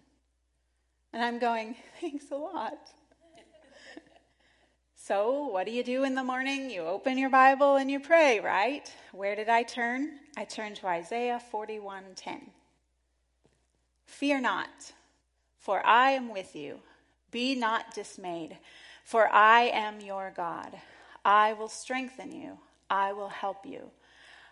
[1.13, 2.73] And I'm going, thanks a lot.
[4.97, 6.71] So, what do you do in the morning?
[6.71, 8.91] You open your Bible and you pray, right?
[9.11, 10.17] Where did I turn?
[10.37, 12.51] I turn to Isaiah 41:10.
[14.05, 14.93] Fear not,
[15.57, 16.81] for I am with you.
[17.31, 18.57] Be not dismayed,
[19.03, 20.79] for I am your God.
[21.23, 22.59] I will strengthen you.
[22.89, 23.91] I will help you.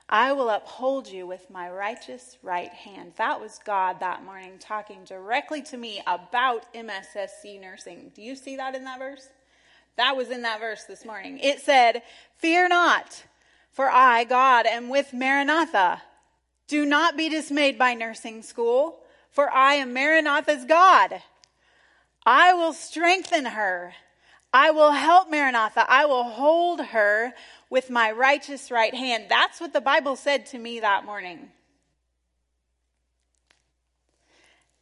[0.09, 3.13] I will uphold you with my righteous right hand.
[3.15, 8.11] That was God that morning talking directly to me about MSSC nursing.
[8.13, 9.29] Do you see that in that verse?
[9.95, 11.39] That was in that verse this morning.
[11.39, 12.01] It said,
[12.37, 13.23] Fear not,
[13.73, 16.03] for I, God, am with Maranatha.
[16.67, 18.99] Do not be dismayed by nursing school,
[19.31, 21.21] for I am Maranatha's God.
[22.25, 23.95] I will strengthen her.
[24.53, 25.85] I will help Maranatha.
[25.89, 27.33] I will hold her
[27.69, 29.25] with my righteous right hand.
[29.27, 31.49] That's what the Bible said to me that morning.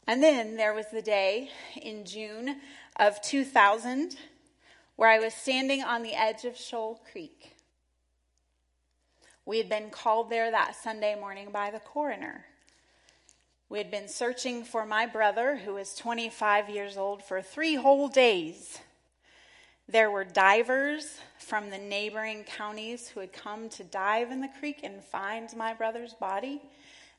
[0.06, 1.50] And then there was the day
[1.82, 2.58] in June
[2.98, 4.18] of 2000
[4.98, 7.51] where I was standing on the edge of Shoal Creek.
[9.46, 12.46] We had been called there that Sunday morning by the coroner.
[13.70, 18.08] We had been searching for my brother, who was 25 years old, for three whole
[18.08, 18.80] days.
[19.88, 24.82] There were divers from the neighboring counties who had come to dive in the creek
[24.84, 26.62] and find my brother's body.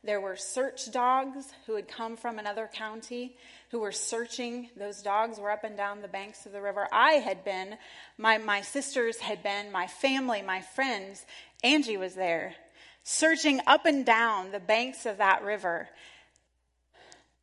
[0.04, 3.36] There were search dogs who had come from another county
[3.70, 4.68] who were searching.
[4.76, 6.88] Those dogs were up and down the banks of the river.
[6.90, 7.76] I had been,
[8.18, 11.24] my, my sisters had been, my family, my friends.
[11.62, 12.56] Angie was there,
[13.04, 15.88] searching up and down the banks of that river.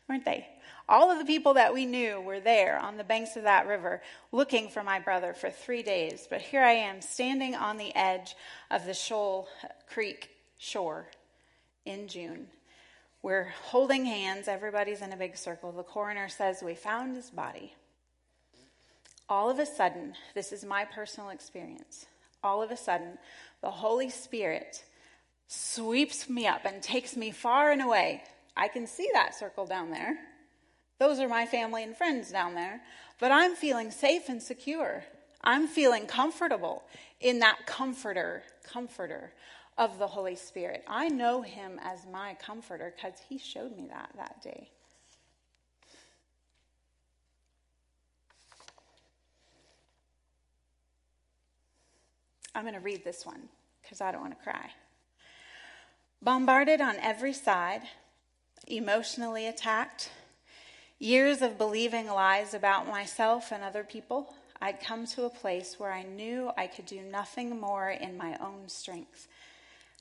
[0.08, 0.48] Weren't they?
[0.88, 4.04] All of the people that we knew were there on the banks of that river
[4.32, 6.28] looking for my brother for three days.
[6.30, 8.36] But here I am standing on the edge
[8.70, 9.48] of the Shoal
[9.90, 10.30] Creek
[10.60, 11.08] shore
[11.88, 12.48] in June.
[13.24, 15.72] We're holding hands, everybody's in a big circle.
[15.72, 17.74] The coroner says, We found his body.
[19.30, 22.06] All of a sudden, this is my personal experience.
[22.44, 23.18] All of a sudden,
[23.62, 24.84] the Holy Spirit
[25.48, 28.24] sweeps me up and takes me far and away.
[28.56, 30.18] I can see that circle down there.
[31.00, 32.82] Those are my family and friends down there.
[33.20, 35.04] But I'm feeling safe and secure.
[35.44, 36.84] I'm feeling comfortable
[37.20, 39.34] in that comforter, comforter
[39.78, 40.84] of the Holy Spirit.
[40.88, 44.70] I know him as my comforter because he showed me that that day.
[52.56, 53.50] I'm going to read this one
[53.84, 54.72] because I don't want to cry.
[56.24, 57.84] Bombarded on every side,
[58.68, 60.10] emotionally attacked,
[61.00, 65.92] Years of believing lies about myself and other people, I'd come to a place where
[65.92, 69.28] I knew I could do nothing more in my own strength.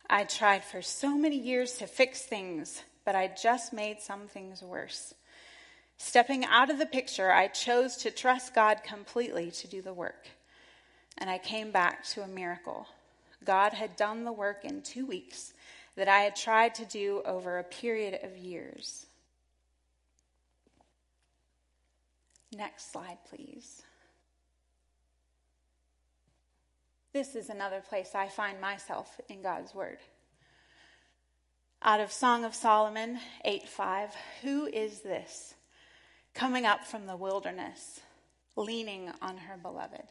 [0.08, 4.62] I tried for so many years to fix things, but I just made some things
[4.62, 5.14] worse.
[5.98, 10.28] Stepping out of the picture, I chose to trust God completely to do the work.
[11.18, 12.86] And I came back to a miracle.
[13.44, 15.54] God had done the work in two weeks
[15.96, 19.06] that I had tried to do over a period of years.
[22.52, 23.82] Next slide, please.
[27.16, 29.96] This is another place I find myself in God's Word.
[31.80, 34.10] Out of Song of Solomon 8 5,
[34.42, 35.54] who is this
[36.34, 38.00] coming up from the wilderness,
[38.54, 40.02] leaning on her beloved?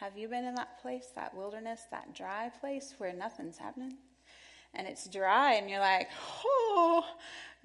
[0.00, 3.98] Have you been in that place, that wilderness, that dry place where nothing's happening?
[4.74, 6.08] And it's dry, and you're like,
[6.44, 7.06] oh,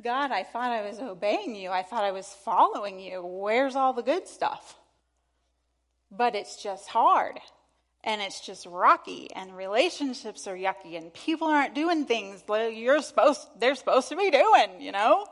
[0.04, 1.71] God, I thought I was obeying you.
[1.71, 3.26] I thought I was following you.
[3.26, 4.78] Where's all the good stuff?
[6.12, 7.39] But it's just hard
[8.05, 13.41] and it's just rocky and relationships are yucky and people aren't doing things you're supposed
[13.59, 15.25] they're supposed to be doing, you know?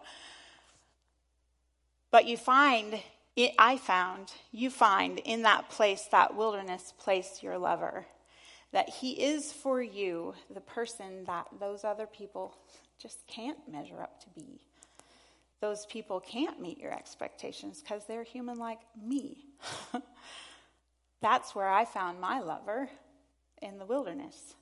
[2.12, 2.99] But you find
[3.36, 8.05] it, I found you find in that place, that wilderness place, your lover.
[8.71, 12.57] That he is for you the person that those other people
[12.99, 14.62] just can't measure up to be.
[15.62, 19.45] Those people can't meet your expectations because they're human like me.
[21.23, 22.89] That's where I found my lover
[23.62, 24.55] in the wilderness.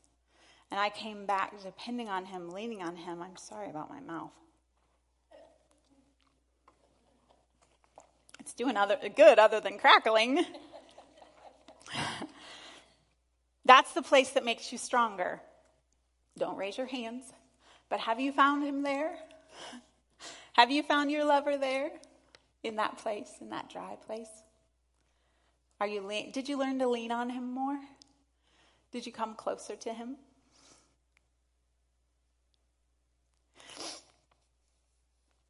[0.69, 3.19] And I came back depending on him, leaning on him.
[3.19, 4.31] I'm sorry about my mouth.
[8.39, 10.45] It's doing other, good other than crackling.
[13.65, 15.41] That's the place that makes you stronger.
[16.37, 17.23] Don't raise your hands.
[17.89, 19.15] But have you found him there?
[20.53, 21.89] Have you found your lover there?
[22.63, 24.27] In that place, in that dry place?
[25.81, 27.79] Are you did you learn to lean on him more?
[28.91, 30.17] Did you come closer to him?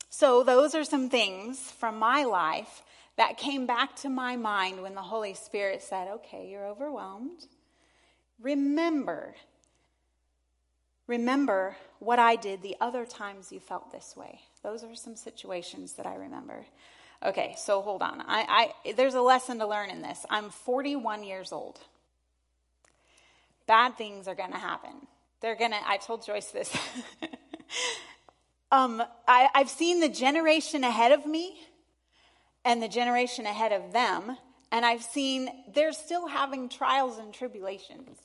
[0.10, 2.82] So, those are some things from my life
[3.17, 7.48] that came back to my mind when the Holy Spirit said, Okay, you're overwhelmed.
[8.39, 9.36] Remember
[11.08, 14.39] Remember what I did the other times you felt this way.
[14.63, 16.65] Those are some situations that I remember.
[17.24, 18.22] Okay, so hold on.
[18.22, 20.26] I, I, there's a lesson to learn in this.
[20.30, 21.80] I'm 41 years old.
[23.68, 24.92] Bad things are going to happen.
[25.42, 26.76] They're going to, I told Joyce this.
[28.72, 31.60] um, I, I've seen the generation ahead of me
[32.66, 34.38] and the generation ahead of them,
[34.72, 38.18] and I've seen they're still having trials and tribulations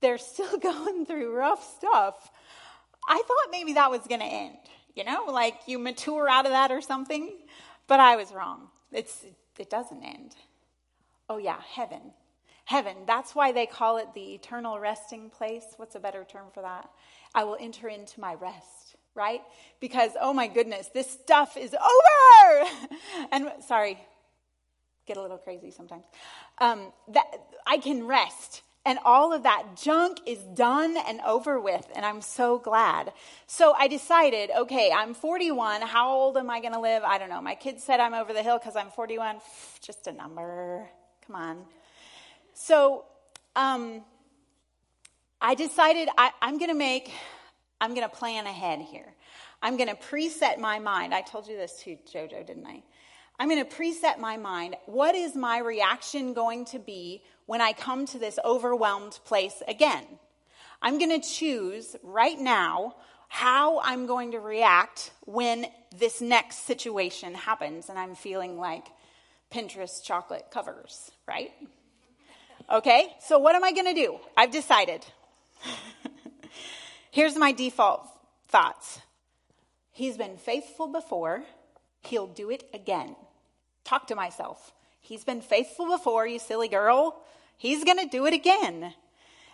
[0.00, 2.30] they're still going through rough stuff.
[3.08, 4.56] I thought maybe that was going to end,
[4.94, 7.32] you know, like you mature out of that or something.
[7.90, 8.68] But I was wrong.
[8.92, 9.24] It's,
[9.58, 10.36] it doesn't end.
[11.28, 12.12] Oh, yeah, heaven.
[12.64, 12.94] Heaven.
[13.04, 15.64] That's why they call it the eternal resting place.
[15.76, 16.88] What's a better term for that?
[17.34, 19.40] I will enter into my rest, right?
[19.80, 22.70] Because, oh my goodness, this stuff is over.
[23.32, 23.98] and sorry,
[25.04, 26.04] get a little crazy sometimes.
[26.58, 27.26] Um, that
[27.66, 32.22] I can rest and all of that junk is done and over with, and I'm
[32.22, 33.12] so glad.
[33.46, 35.82] So I decided, okay, I'm 41.
[35.82, 37.02] How old am I going to live?
[37.04, 37.42] I don't know.
[37.42, 39.36] My kids said I'm over the hill because I'm 41.
[39.82, 40.88] Just a number.
[41.26, 41.64] Come on.
[42.54, 43.04] So,
[43.54, 44.02] um,
[45.42, 47.10] I decided I, I'm going to make,
[47.80, 49.14] I'm going to plan ahead here.
[49.62, 51.14] I'm going to preset my mind.
[51.14, 52.82] I told you this too, JoJo, didn't I?
[53.38, 54.76] I'm going to preset my mind.
[54.84, 60.04] What is my reaction going to be when I come to this overwhelmed place again?
[60.80, 62.94] I'm going to choose right now
[63.26, 65.66] how I'm going to react when
[65.98, 68.86] this next situation happens and I'm feeling like
[69.52, 71.50] Pinterest chocolate covers, right?
[72.70, 74.20] Okay, so what am I going to do?
[74.36, 75.04] I've decided.
[77.10, 78.06] Here's my default
[78.46, 79.00] thoughts
[79.90, 81.42] He's been faithful before,
[82.02, 83.16] He'll do it again.
[83.82, 84.72] Talk to myself.
[85.00, 87.24] He's been faithful before, you silly girl.
[87.60, 88.94] He's going to do it again.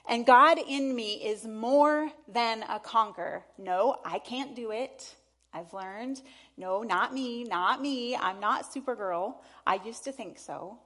[0.08, 3.42] And God in me is more than a conqueror.
[3.58, 5.16] No, I can't do it.
[5.52, 6.22] I've learned.
[6.56, 8.14] No, not me, not me.
[8.14, 9.34] I'm not Supergirl.
[9.66, 10.78] I used to think so,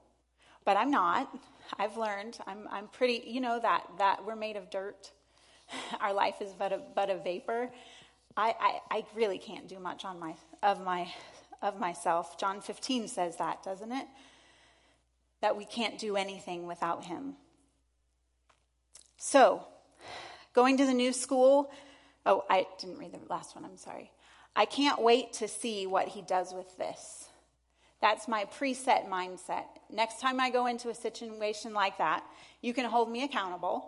[0.65, 1.29] but I'm not.
[1.77, 2.39] I've learned.
[2.47, 5.11] I'm, I'm pretty, you know, that, that we're made of dirt.
[6.01, 7.69] Our life is but a, but a vapor.
[8.35, 11.07] I, I, I really can't do much on my, of, my,
[11.61, 12.39] of myself.
[12.39, 14.07] John 15 says that, doesn't it?
[15.41, 17.35] That we can't do anything without him.
[19.17, 19.67] So,
[20.53, 21.71] going to the new school.
[22.25, 23.65] Oh, I didn't read the last one.
[23.65, 24.11] I'm sorry.
[24.55, 27.27] I can't wait to see what he does with this.
[28.01, 29.65] That's my preset mindset.
[29.91, 32.23] Next time I go into a situation like that,
[32.61, 33.87] you can hold me accountable.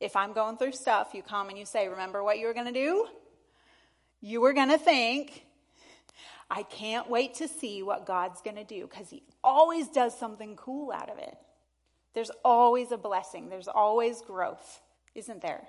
[0.00, 2.66] If I'm going through stuff, you come and you say, Remember what you were going
[2.66, 3.06] to do?
[4.20, 5.44] You were going to think.
[6.50, 10.56] I can't wait to see what God's going to do because He always does something
[10.56, 11.36] cool out of it.
[12.14, 14.80] There's always a blessing, there's always growth,
[15.14, 15.62] isn't there?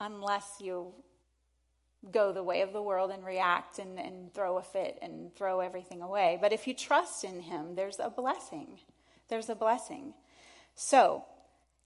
[0.00, 0.92] Unless you
[2.10, 5.60] go the way of the world and react and, and throw a fit and throw
[5.60, 6.38] everything away.
[6.40, 8.78] But if you trust in Him, there's a blessing.
[9.28, 10.14] There's a blessing.
[10.74, 11.24] So,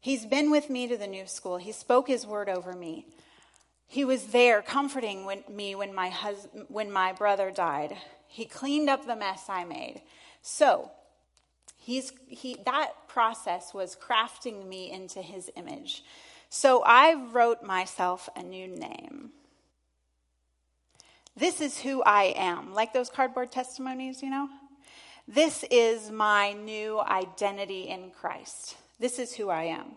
[0.03, 1.59] He's been with me to the new school.
[1.59, 3.07] He spoke His word over me.
[3.91, 7.97] He was there comforting when, me when my, hus- when my brother died.
[8.29, 10.03] He cleaned up the mess I made.
[10.43, 10.93] So,
[11.77, 16.05] he's, he, that process was crafting me into his image.
[16.49, 19.31] So I wrote myself a new name.
[21.37, 22.73] This is who I am.
[22.73, 24.49] Like those cardboard testimonies, you know?
[25.27, 28.77] This is my new identity in Christ.
[29.01, 29.97] This is who I am.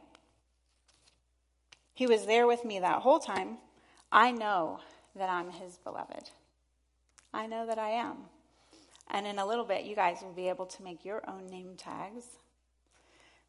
[1.93, 3.58] He was there with me that whole time.
[4.15, 4.80] I know
[5.15, 6.30] that I'm his beloved.
[7.34, 8.17] I know that I am.
[9.10, 11.73] And in a little bit, you guys will be able to make your own name
[11.76, 12.26] tags.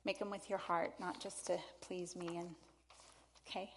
[0.07, 2.38] Make them with your heart, not just to please me.
[2.38, 2.48] And
[3.46, 3.72] okay,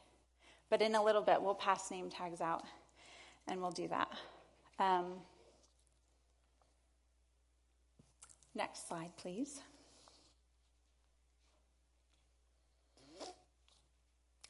[0.70, 2.64] but in a little bit, we'll pass name tags out,
[3.50, 4.10] and we'll do that.
[4.80, 5.16] Um,
[8.56, 9.60] next slide, please.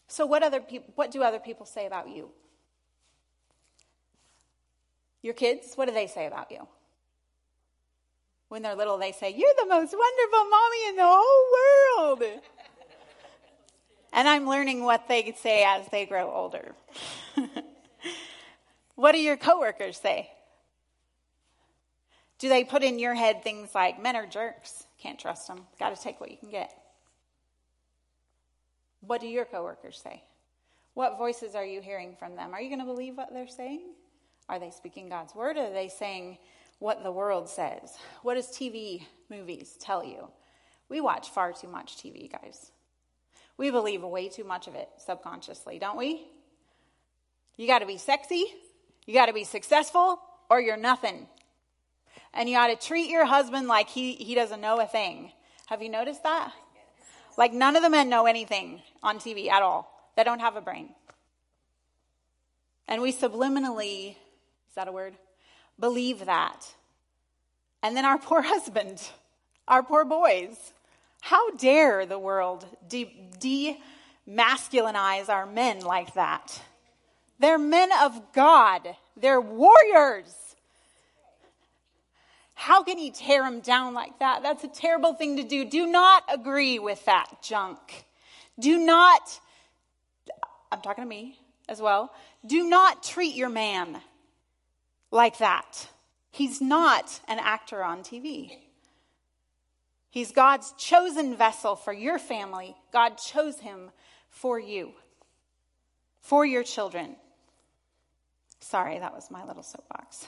[0.08, 0.92] So, what other people?
[0.96, 2.30] What do other people say about you?
[5.22, 6.68] Your kids, what do they say about you?
[8.50, 12.24] When they're little, they say, You're the most wonderful mommy in the whole world.
[14.14, 16.74] and I'm learning what they say as they grow older.
[18.96, 20.32] what do your coworkers say?
[22.40, 25.96] Do they put in your head things like, Men are jerks, can't trust them, got
[25.96, 26.72] to take what you can get?
[29.02, 30.24] What do your coworkers say?
[30.94, 32.54] What voices are you hearing from them?
[32.54, 33.82] Are you going to believe what they're saying?
[34.50, 35.58] Are they speaking God's word?
[35.58, 36.38] Or are they saying
[36.80, 37.96] what the world says?
[38.24, 40.30] What does TV movies tell you?
[40.90, 42.72] We watch far too much TV, guys.
[43.58, 46.26] We believe way too much of it subconsciously, don't we?
[47.58, 48.46] You got to be sexy,
[49.06, 51.28] you got to be successful, or you're nothing.
[52.34, 55.32] And you got to treat your husband like he, he doesn't know a thing.
[55.68, 56.54] Have you noticed that?
[57.38, 60.12] Like none of the men know anything on TV at all.
[60.18, 60.90] They don't have a brain.
[62.88, 64.16] And we subliminally
[64.70, 65.14] is that a word?
[65.80, 66.74] Believe that.
[67.84, 69.02] And then our poor husband,
[69.68, 70.74] our poor boys.
[71.22, 73.78] How dare the world de
[74.30, 76.62] masculinize our men like that?
[77.40, 80.47] They're men of God, they're warriors.
[82.60, 84.42] How can he tear him down like that?
[84.42, 85.64] That's a terrible thing to do.
[85.64, 87.78] Do not agree with that junk.
[88.60, 89.40] Do not,
[90.72, 91.38] I'm talking to me
[91.70, 92.12] as well,
[92.44, 94.02] do not treat your man
[95.12, 95.88] like that.
[96.32, 98.58] He's not an actor on TV.
[100.10, 102.76] He's God's chosen vessel for your family.
[102.92, 103.92] God chose him
[104.32, 104.94] for you,
[106.22, 107.18] for your children.
[108.62, 110.26] Sorry, that was my little soapbox.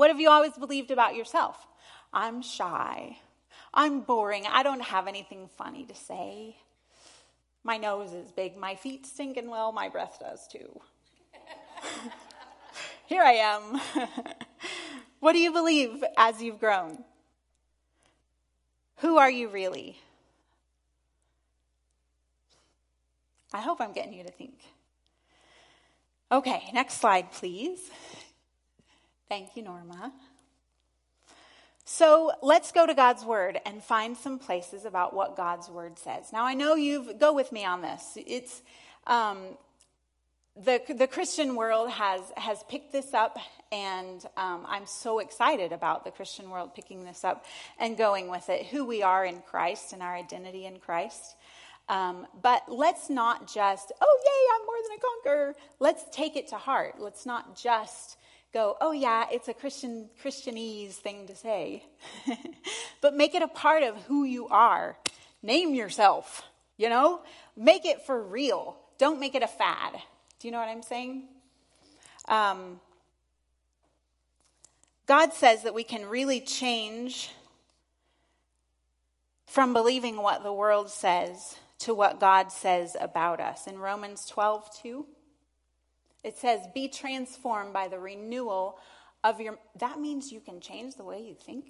[0.00, 1.66] What have you always believed about yourself?
[2.10, 3.18] I'm shy.
[3.74, 4.46] I'm boring.
[4.50, 6.56] I don't have anything funny to say.
[7.64, 8.56] My nose is big.
[8.56, 10.80] My feet stink, and well, my breath does too.
[13.08, 13.78] Here I am.
[15.20, 17.04] what do you believe as you've grown?
[19.00, 19.98] Who are you really?
[23.52, 24.60] I hope I'm getting you to think.
[26.32, 27.90] Okay, next slide, please.
[29.30, 30.12] Thank you, Norma.
[31.84, 36.32] So let's go to God's Word and find some places about what God's Word says.
[36.32, 38.18] Now, I know you've, go with me on this.
[38.26, 38.60] It's,
[39.06, 39.38] um,
[40.56, 43.38] the, the Christian world has, has picked this up,
[43.70, 47.44] and um, I'm so excited about the Christian world picking this up
[47.78, 51.36] and going with it, who we are in Christ and our identity in Christ.
[51.88, 55.54] Um, but let's not just, oh, yay, I'm more than a conqueror.
[55.78, 56.96] Let's take it to heart.
[56.98, 58.16] Let's not just
[58.52, 61.84] go, oh yeah, it's a Christian Christianese thing to say.
[63.00, 64.96] but make it a part of who you are.
[65.42, 66.42] Name yourself,
[66.76, 67.22] you know?
[67.56, 68.76] Make it for real.
[68.98, 69.94] Don't make it a fad.
[70.38, 71.28] Do you know what I'm saying?
[72.28, 72.80] Um,
[75.06, 77.30] God says that we can really change
[79.46, 83.66] from believing what the world says to what God says about us.
[83.66, 85.06] In Romans 12, 2.
[86.22, 88.78] It says, be transformed by the renewal
[89.24, 89.58] of your.
[89.78, 91.66] That means you can change the way you think.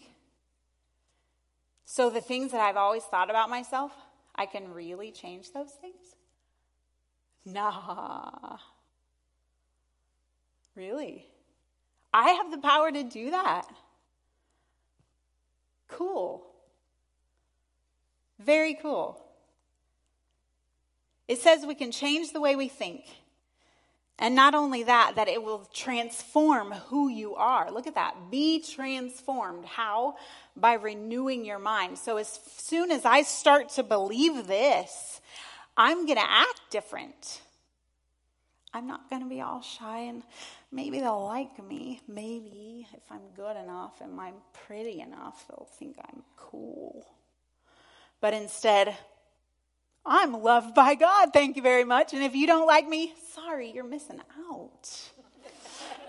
[1.84, 3.92] So the things that I've always thought about myself,
[4.34, 6.14] I can really change those things?
[7.44, 8.58] Nah.
[10.74, 11.26] Really?
[12.12, 13.66] I have the power to do that.
[15.88, 16.46] Cool.
[18.38, 19.22] Very cool.
[21.28, 23.04] It says we can change the way we think.
[24.20, 27.70] And not only that, that it will transform who you are.
[27.72, 28.30] Look at that.
[28.30, 29.64] Be transformed.
[29.64, 30.16] How?
[30.54, 31.98] By renewing your mind.
[31.98, 35.22] So as soon as I start to believe this,
[35.74, 37.40] I'm going to act different.
[38.74, 40.22] I'm not going to be all shy and
[40.70, 42.02] maybe they'll like me.
[42.06, 44.34] Maybe if I'm good enough and I'm
[44.66, 47.06] pretty enough, they'll think I'm cool.
[48.20, 48.94] But instead,
[50.04, 52.14] I'm loved by God, thank you very much.
[52.14, 55.10] And if you don't like me, sorry, you're missing out.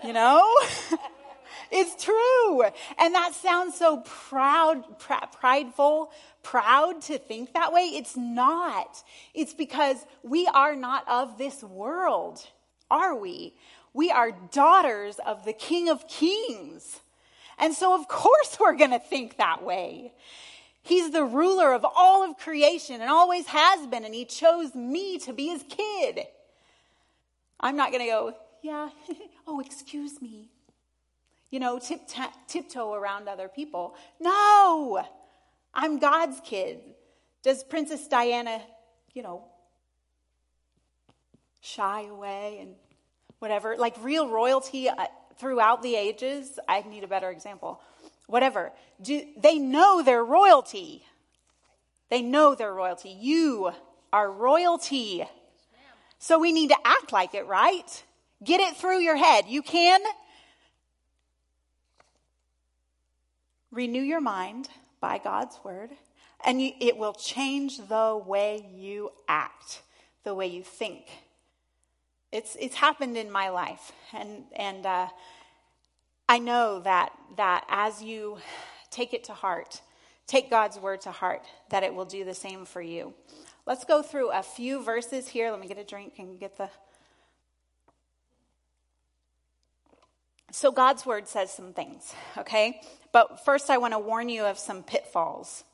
[0.02, 0.42] You know?
[1.70, 2.62] it's true.
[2.98, 6.10] And that sounds so proud, pr- prideful,
[6.42, 7.82] proud to think that way.
[7.82, 9.02] It's not.
[9.34, 12.46] It's because we are not of this world,
[12.90, 13.54] are we?
[13.92, 17.00] We are daughters of the King of Kings.
[17.58, 20.14] And so, of course, we're going to think that way.
[20.82, 25.18] He's the ruler of all of creation and always has been, and He chose me
[25.20, 26.26] to be His kid.
[27.60, 28.88] I'm not going to go, yeah,
[29.46, 30.48] oh, excuse me.
[31.50, 32.00] You know, tip,
[32.48, 33.94] tiptoe around other people.
[34.18, 35.04] No,
[35.72, 36.80] I'm God's kid.
[37.42, 38.60] Does Princess Diana,
[39.12, 39.44] you know,
[41.60, 42.74] shy away and
[43.38, 43.76] whatever?
[43.76, 45.06] Like real royalty uh,
[45.36, 47.80] throughout the ages, I need a better example
[48.32, 48.72] whatever.
[49.02, 51.04] Do, they know their royalty.
[52.08, 53.10] They know their royalty.
[53.10, 53.72] You
[54.12, 55.24] are royalty.
[56.18, 58.02] So we need to act like it, right?
[58.42, 59.44] Get it through your head.
[59.48, 60.00] You can
[63.70, 64.68] renew your mind
[65.00, 65.90] by God's word,
[66.44, 69.82] and you, it will change the way you act,
[70.24, 71.06] the way you think.
[72.30, 75.08] It's, it's happened in my life, and, and uh,
[76.32, 78.38] I know that, that as you
[78.90, 79.82] take it to heart,
[80.26, 83.12] take God's word to heart, that it will do the same for you.
[83.66, 85.50] Let's go through a few verses here.
[85.50, 86.70] Let me get a drink and get the.
[90.52, 92.80] So, God's word says some things, okay?
[93.12, 95.64] But first, I want to warn you of some pitfalls.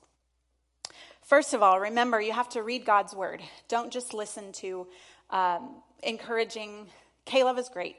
[1.23, 3.43] First of all, remember you have to read God's word.
[3.69, 4.89] Don't just listen to
[5.31, 6.89] um, encouraging.
[7.27, 7.95] K-LOVE is great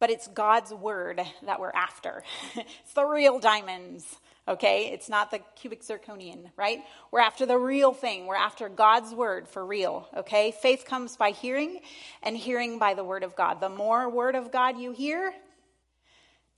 [0.00, 2.22] but it's God's word that we're after.
[2.56, 4.04] it's the real diamonds,
[4.46, 4.90] okay?
[4.92, 6.80] It's not the cubic zirconian, right?
[7.10, 8.26] We're after the real thing.
[8.26, 10.52] We're after God's word for real, okay?
[10.52, 11.80] Faith comes by hearing,
[12.22, 13.60] and hearing by the word of God.
[13.60, 15.32] The more word of God you hear,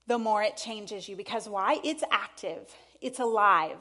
[0.06, 1.16] the more it changes you.
[1.16, 1.78] Because why?
[1.84, 2.68] It's active,
[3.00, 3.78] it's alive.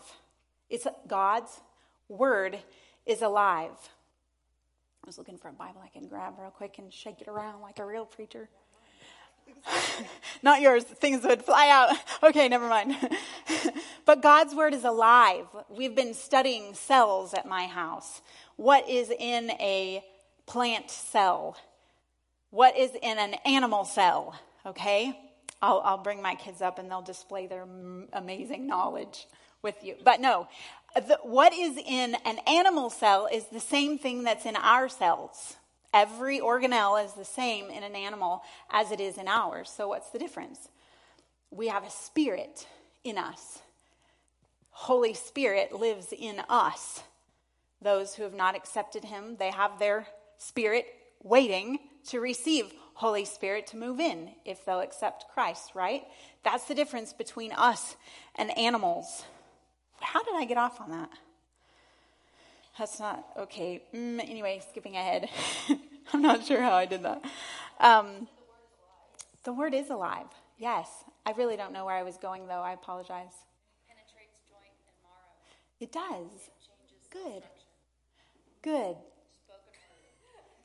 [0.70, 1.60] It's God's
[2.07, 2.60] word
[3.05, 3.72] is alive.
[5.03, 7.62] I was looking for a Bible I can grab real quick and shake it around
[7.62, 8.47] like a real preacher.
[10.43, 10.84] Not yours.
[10.84, 11.97] Things would fly out.
[12.22, 12.97] Okay, never mind.
[14.06, 15.45] but God's word is alive.
[15.70, 18.22] We've been studying cells at my house.
[18.58, 20.04] What is in a
[20.45, 21.56] plant cell?
[22.50, 24.38] What is in an animal cell?
[24.66, 25.18] Okay?
[25.62, 27.66] I'll, I'll bring my kids up and they'll display their
[28.12, 29.28] amazing knowledge
[29.62, 29.95] with you.
[30.04, 30.50] But no,
[30.95, 35.56] the, what is in an animal cell is the same thing that's in our cells.
[35.93, 39.69] Every organelle is the same in an animal as it is in ours.
[39.69, 40.69] So, what's the difference?
[41.51, 42.67] We have a spirit
[43.03, 43.59] in us.
[44.69, 47.03] Holy Spirit lives in us.
[47.81, 50.85] Those who have not accepted Him, they have their spirit
[51.23, 51.79] waiting
[52.09, 56.03] to receive Holy Spirit to move in if they'll accept Christ, right?
[56.43, 57.95] That's the difference between us
[58.35, 59.23] and animals.
[60.01, 61.09] How did I get off on that?
[62.80, 63.84] That's not okay.
[63.93, 65.30] Mm, anyway, skipping ahead.
[66.13, 67.21] I'm not sure how I did that.
[67.82, 68.30] Um,
[69.43, 70.27] the word is alive.
[70.57, 70.88] Yes.
[71.25, 72.61] I really don't know where I was going, though.
[72.61, 73.34] I apologize.
[73.86, 75.36] Penetrates joint and marrow.
[75.82, 76.49] It does.
[77.11, 77.43] Good.
[78.61, 78.95] Good.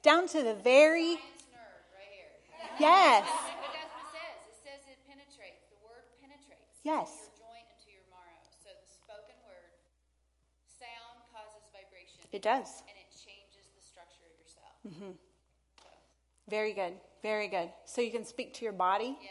[0.04, 1.16] Down to the very.
[2.78, 3.26] Yes.
[6.84, 7.23] Yes.
[12.34, 12.82] It does.
[12.88, 14.74] And it changes the structure of your cell.
[14.84, 15.12] Mm-hmm.
[15.78, 15.88] So.
[16.50, 16.94] Very good.
[17.22, 17.70] Very good.
[17.84, 19.16] So you can speak to your body.
[19.22, 19.30] Yes.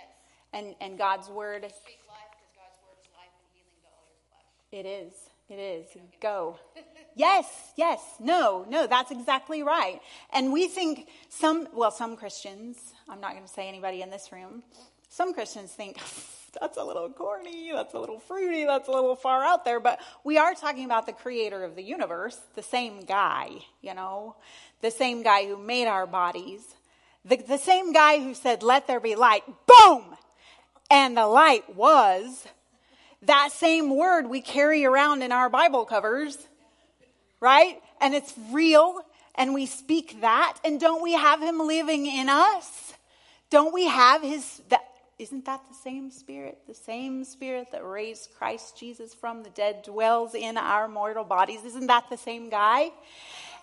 [0.53, 1.63] And, and God's word.
[1.63, 4.47] Speak life because God's word is life and healing to all your flesh.
[4.71, 5.13] It is.
[5.49, 6.11] It is.
[6.21, 6.57] Go.
[7.17, 7.99] yes, yes.
[8.21, 9.99] No, no, that's exactly right.
[10.31, 14.31] And we think some, well, some Christians, I'm not going to say anybody in this
[14.31, 14.63] room,
[15.09, 15.97] some Christians think,
[16.61, 19.79] that's a little corny, that's a little fruity, that's a little far out there.
[19.79, 23.49] But we are talking about the creator of the universe, the same guy,
[23.81, 24.35] you know,
[24.81, 26.61] the same guy who made our bodies,
[27.25, 30.03] the, the same guy who said, let there be light, boom!
[30.89, 32.45] And the light was
[33.23, 36.37] that same word we carry around in our Bible covers,
[37.39, 37.81] right?
[38.01, 38.99] And it's real,
[39.35, 40.57] and we speak that.
[40.65, 42.93] And don't we have him living in us?
[43.49, 44.83] Don't we have his, that,
[45.19, 46.59] isn't that the same spirit?
[46.67, 51.63] The same spirit that raised Christ Jesus from the dead dwells in our mortal bodies.
[51.63, 52.91] Isn't that the same guy?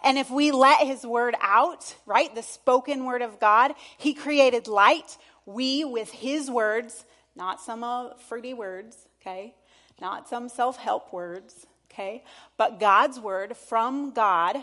[0.03, 4.69] And if we let his word out, right, the spoken word of God, he created
[4.69, 5.19] light.
[5.45, 9.55] We, with his words, not some uh, fruity words, okay,
[10.01, 12.25] not some self help words, okay,
[12.57, 14.57] but God's word from God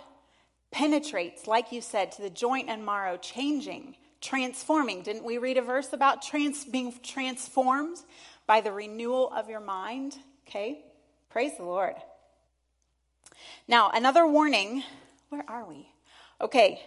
[0.72, 5.02] penetrates, like you said, to the joint and marrow, changing transforming.
[5.04, 7.98] Didn't we read a verse about trans, being transformed
[8.46, 10.18] by the renewal of your mind?
[10.48, 10.84] Okay,
[11.30, 11.96] praise the Lord.
[13.68, 14.84] Now, another warning.
[15.30, 15.90] Where are we?
[16.40, 16.82] Okay.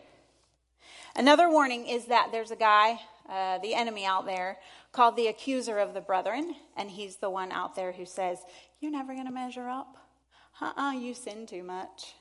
[1.15, 4.59] Another warning is that there's a guy, uh, the enemy out there,
[4.93, 8.39] called the accuser of the brethren, and he's the one out there who says,
[8.81, 9.97] You're never going to measure up.
[10.61, 12.15] Uh uh-uh, uh you sin too much.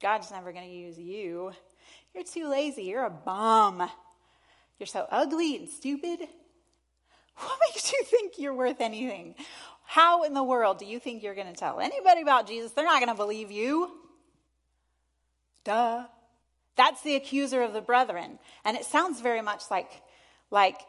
[0.00, 1.52] God's never going to use you.
[2.14, 2.84] You're too lazy.
[2.84, 3.88] You're a bum.
[4.80, 6.20] You're so ugly and stupid.
[7.36, 9.34] What makes you think you're worth anything?
[9.84, 12.72] How in the world do you think you're going to tell anybody about Jesus?
[12.72, 13.90] They're not going to believe you.
[15.64, 16.06] Duh.
[16.76, 18.38] That's the accuser of the brethren.
[18.64, 19.90] And it sounds very much like,
[20.50, 20.80] like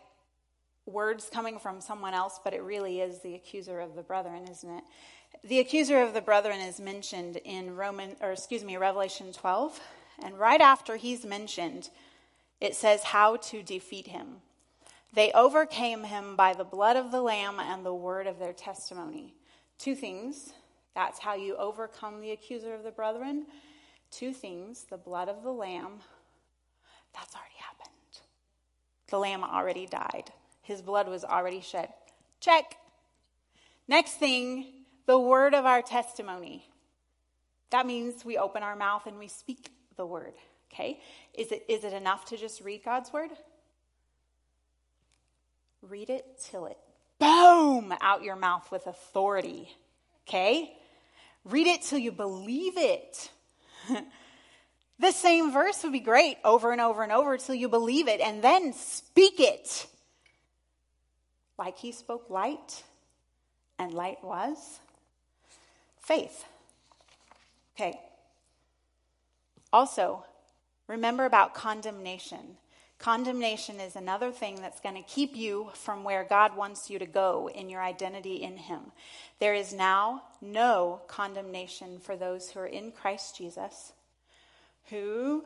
[0.85, 4.69] words coming from someone else, but it really is the accuser of the brethren, isn't
[4.69, 4.83] it?
[5.43, 9.79] The accuser of the brethren is mentioned in Roman or excuse me, Revelation 12.
[10.23, 11.89] And right after he's mentioned,
[12.61, 14.37] it says how to defeat him.
[15.13, 19.33] They overcame him by the blood of the Lamb and the word of their testimony.
[19.77, 20.53] Two things.
[20.95, 23.47] That's how you overcome the accuser of the brethren.
[24.11, 25.99] Two things the blood of the Lamb.
[27.13, 27.89] That's already happened.
[29.09, 30.31] The Lamb already died,
[30.61, 31.89] his blood was already shed.
[32.39, 32.77] Check.
[33.87, 34.67] Next thing,
[35.05, 36.69] the word of our testimony.
[37.71, 40.33] That means we open our mouth and we speak the word.
[40.73, 40.99] Okay?
[41.33, 43.31] Is it, is it enough to just read God's word?
[45.81, 46.77] Read it till it
[47.21, 49.69] boom out your mouth with authority.
[50.27, 50.73] Okay?
[51.45, 53.31] Read it till you believe it.
[54.99, 58.19] the same verse would be great over and over and over till you believe it,
[58.19, 59.87] and then speak it.
[61.57, 62.83] Like he spoke light,
[63.77, 64.79] and light was
[65.99, 66.45] faith.
[67.75, 67.99] Okay.
[69.71, 70.25] Also,
[70.91, 72.57] Remember about condemnation.
[72.99, 77.05] Condemnation is another thing that's going to keep you from where God wants you to
[77.05, 78.81] go in your identity in Him.
[79.39, 83.93] There is now no condemnation for those who are in Christ Jesus,
[84.89, 85.45] who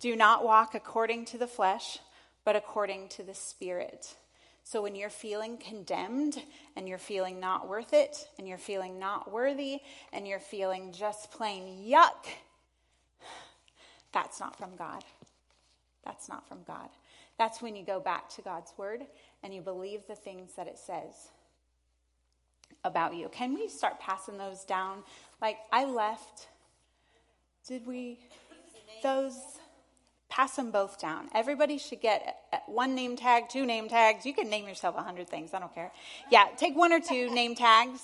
[0.00, 1.98] do not walk according to the flesh,
[2.42, 4.16] but according to the Spirit.
[4.62, 6.42] So when you're feeling condemned
[6.74, 11.30] and you're feeling not worth it and you're feeling not worthy and you're feeling just
[11.30, 12.24] plain yuck,
[14.14, 15.04] that's not from God.
[16.06, 16.88] That's not from God.
[17.38, 19.02] That's when you go back to God's word
[19.42, 21.28] and you believe the things that it says.
[22.84, 23.28] about you.
[23.30, 25.02] Can we start passing those down?
[25.40, 26.48] Like I left.
[27.68, 28.18] Did we?
[29.02, 29.36] Those.
[30.30, 31.28] Pass them both down.
[31.34, 32.36] Everybody should get
[32.66, 34.26] one name tag, two name tags.
[34.26, 35.54] You can name yourself a hundred things.
[35.54, 35.92] I don't care.
[36.30, 38.02] Yeah, take one or two name tags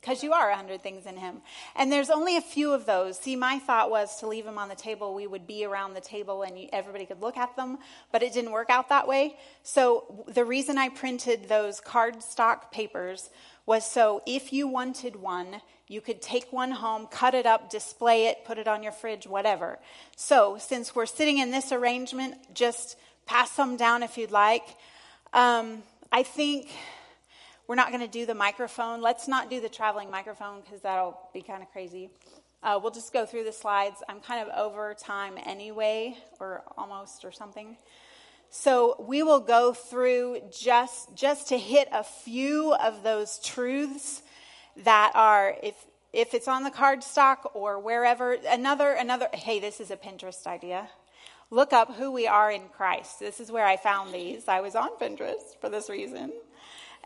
[0.00, 1.42] because you are a hundred things in him.
[1.76, 3.18] And there's only a few of those.
[3.18, 5.14] See, my thought was to leave them on the table.
[5.14, 7.78] We would be around the table and everybody could look at them,
[8.10, 9.36] but it didn't work out that way.
[9.62, 13.30] So the reason I printed those cardstock papers
[13.66, 18.26] was so if you wanted one, you could take one home, cut it up, display
[18.26, 19.78] it, put it on your fridge, whatever.
[20.16, 22.96] So since we're sitting in this arrangement, just
[23.26, 24.64] pass them down if you'd like.
[25.32, 26.68] Um, I think
[27.70, 29.00] we're not going to do the microphone.
[29.00, 32.10] Let's not do the traveling microphone because that'll be kind of crazy.
[32.64, 34.02] Uh, we'll just go through the slides.
[34.08, 37.76] I'm kind of over time anyway, or almost, or something.
[38.50, 44.22] So we will go through just just to hit a few of those truths
[44.78, 45.76] that are if
[46.12, 48.32] if it's on the cardstock or wherever.
[48.32, 49.28] Another another.
[49.32, 50.88] Hey, this is a Pinterest idea.
[51.50, 53.20] Look up who we are in Christ.
[53.20, 54.48] This is where I found these.
[54.48, 56.32] I was on Pinterest for this reason.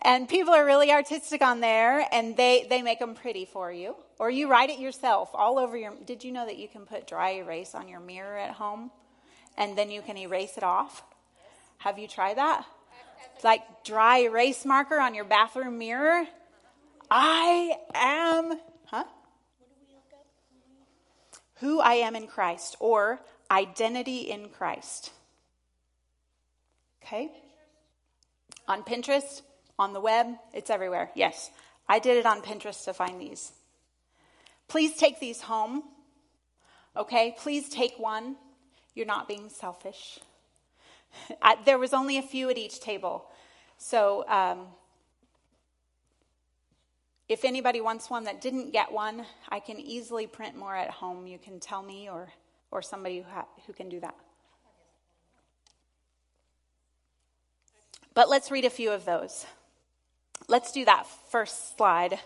[0.02, 3.96] And people are really artistic on there and they, they make them pretty for you.
[4.18, 5.94] Or you write it yourself all over your.
[6.04, 8.90] Did you know that you can put dry erase on your mirror at home
[9.56, 11.02] and then you can erase it off?
[11.78, 12.66] Have you tried that?
[13.42, 16.26] Like dry erase marker on your bathroom mirror?
[17.10, 19.04] I am, huh?
[21.56, 23.20] Who I am in Christ or
[23.50, 25.12] identity in Christ.
[27.02, 27.30] Okay?
[28.66, 29.42] On Pinterest?
[29.78, 31.10] On the web, it's everywhere.
[31.14, 31.50] Yes,
[31.88, 33.52] I did it on Pinterest to find these.
[34.68, 35.82] Please take these home.
[36.96, 38.36] Okay, please take one.
[38.94, 40.20] You're not being selfish.
[41.42, 43.26] I, there was only a few at each table.
[43.78, 44.66] So um,
[47.28, 51.26] if anybody wants one that didn't get one, I can easily print more at home.
[51.26, 52.28] You can tell me or,
[52.70, 54.14] or somebody who, ha- who can do that.
[58.14, 59.44] But let's read a few of those.
[60.48, 62.18] Let's do that first slide.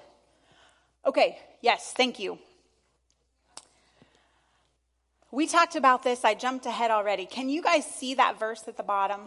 [1.06, 2.38] Okay, yes, thank you.
[5.30, 6.24] We talked about this.
[6.24, 7.26] I jumped ahead already.
[7.26, 9.20] Can you guys see that verse at the bottom?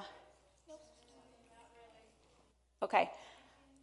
[2.82, 3.10] Okay.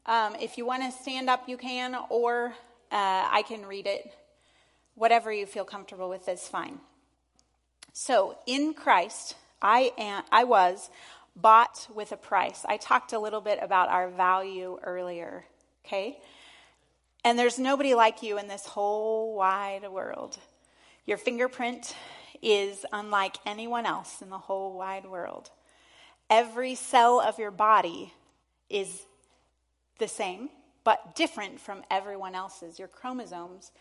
[0.04, 2.54] Um, if you want to stand up, you can, or
[2.90, 4.12] uh, I can read it.
[4.94, 6.80] Whatever you feel comfortable with is fine.
[7.92, 10.24] So, in Christ, I am.
[10.32, 10.90] I was
[11.36, 12.64] bought with a price.
[12.66, 15.44] I talked a little bit about our value earlier,
[15.84, 16.18] okay?
[17.24, 20.38] And there's nobody like you in this whole wide world.
[21.06, 21.94] Your fingerprint
[22.42, 25.50] is unlike anyone else in the whole wide world.
[26.30, 28.12] Every cell of your body
[28.68, 29.06] is
[29.98, 30.50] the same,
[30.84, 32.78] but different from everyone else's.
[32.78, 33.72] Your chromosomes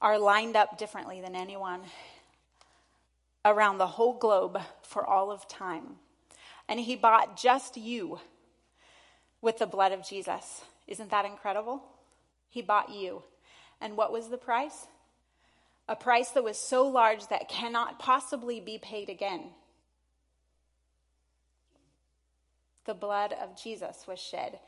[0.00, 1.80] are lined up differently than anyone
[3.44, 5.96] around the whole globe for all of time
[6.68, 8.20] and he bought just you
[9.40, 10.62] with the blood of Jesus.
[10.86, 11.82] Isn't that incredible?
[12.48, 13.22] He bought you.
[13.80, 14.86] And what was the price?
[15.88, 19.44] A price that was so large that cannot possibly be paid again.
[22.84, 24.58] The blood of Jesus was shed.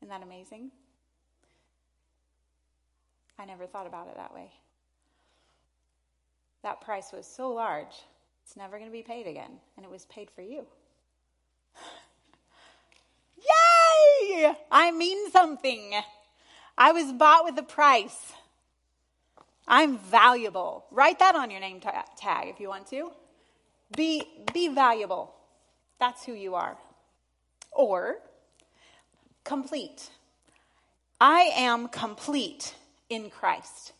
[0.00, 0.70] Isn't that amazing?
[3.38, 4.50] I never thought about it that way.
[6.62, 7.94] That price was so large
[8.46, 9.50] it's never going to be paid again.
[9.76, 10.66] And it was paid for you.
[13.36, 14.54] Yay!
[14.70, 15.92] I mean something.
[16.78, 18.32] I was bought with a price.
[19.66, 20.86] I'm valuable.
[20.92, 23.10] Write that on your name ta- tag if you want to.
[23.96, 24.22] Be,
[24.54, 25.34] be valuable.
[25.98, 26.76] That's who you are.
[27.72, 28.18] Or
[29.42, 30.08] complete.
[31.20, 32.76] I am complete
[33.08, 33.92] in Christ.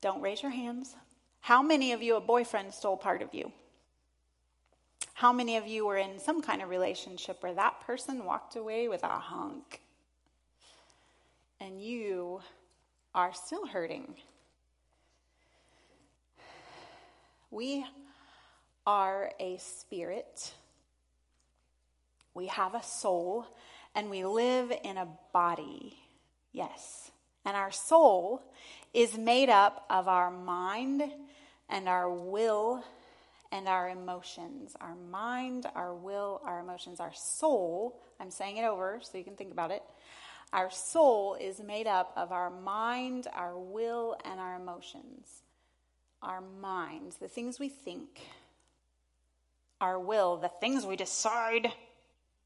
[0.00, 0.96] Don't raise your hands.
[1.40, 3.52] How many of you, a boyfriend stole part of you?
[5.14, 8.88] How many of you were in some kind of relationship where that person walked away
[8.88, 9.80] with a hunk
[11.60, 12.40] and you
[13.14, 14.14] are still hurting?
[17.50, 17.84] We
[18.86, 20.52] are a spirit,
[22.32, 23.46] we have a soul,
[23.94, 25.98] and we live in a body.
[26.52, 27.10] Yes.
[27.44, 28.42] And our soul
[28.92, 31.02] is made up of our mind
[31.68, 32.84] and our will
[33.52, 34.76] and our emotions.
[34.80, 38.00] Our mind, our will, our emotions, our soul.
[38.18, 39.82] I'm saying it over so you can think about it.
[40.52, 45.28] Our soul is made up of our mind, our will, and our emotions.
[46.22, 48.20] Our minds, the things we think.
[49.80, 51.72] Our will, the things we decide,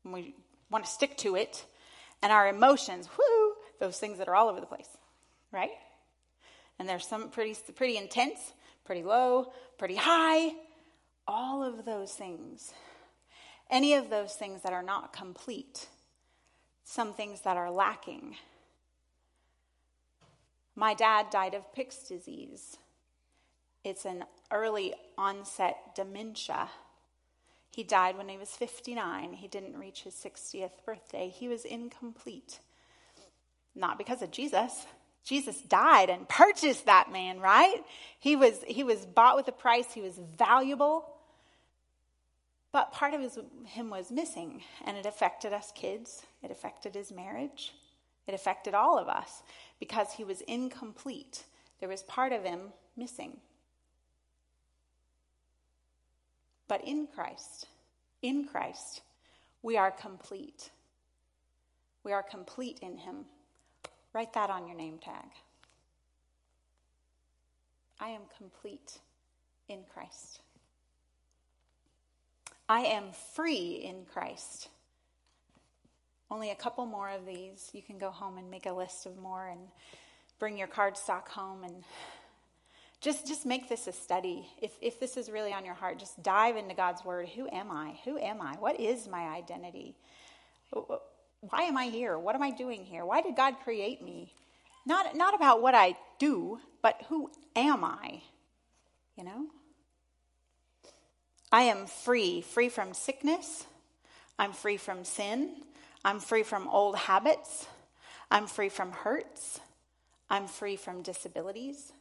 [0.04, 0.34] we
[0.70, 1.64] want to stick to it.
[2.22, 4.88] And our emotions, whoo, those things that are all over the place,
[5.52, 5.70] right?
[6.78, 8.52] And there's some pretty, pretty intense,
[8.84, 10.52] pretty low, pretty high,
[11.26, 12.72] all of those things.
[13.70, 15.88] Any of those things that are not complete,
[16.84, 18.36] some things that are lacking.
[20.76, 22.76] My dad died of Pick's disease.
[23.84, 26.68] It's an early onset dementia.
[27.70, 29.34] He died when he was 59.
[29.34, 31.28] He didn't reach his 60th birthday.
[31.28, 32.60] He was incomplete.
[33.74, 34.86] Not because of Jesus.
[35.24, 37.82] Jesus died and purchased that man, right?
[38.18, 39.92] He was, he was bought with a price.
[39.92, 41.08] He was valuable.
[42.72, 46.22] But part of his, him was missing, and it affected us kids.
[46.42, 47.72] It affected his marriage.
[48.26, 49.42] It affected all of us
[49.78, 51.44] because he was incomplete.
[51.80, 53.38] There was part of him missing.
[56.68, 57.66] But in Christ,
[58.22, 59.02] in Christ,
[59.62, 60.70] we are complete.
[62.02, 63.26] We are complete in him.
[64.14, 65.26] Write that on your name tag.
[68.00, 68.98] I am complete
[69.68, 70.40] in Christ.
[72.68, 73.04] I am
[73.34, 74.68] free in Christ.
[76.30, 77.70] Only a couple more of these.
[77.72, 79.60] You can go home and make a list of more and
[80.38, 81.84] bring your card stock home and
[83.00, 84.48] just just make this a study.
[84.62, 87.28] If if this is really on your heart, just dive into God's word.
[87.30, 87.98] Who am I?
[88.04, 88.54] Who am I?
[88.58, 89.94] What is my identity?
[91.50, 92.18] Why am I here?
[92.18, 93.04] What am I doing here?
[93.04, 94.32] Why did God create me?
[94.86, 98.22] Not, not about what I do, but who am I?
[99.16, 99.46] You know?
[101.50, 103.66] I am free, free from sickness.
[104.38, 105.50] I'm free from sin.
[106.04, 107.66] I'm free from old habits.
[108.30, 109.60] I'm free from hurts.
[110.28, 111.92] I'm free from disabilities.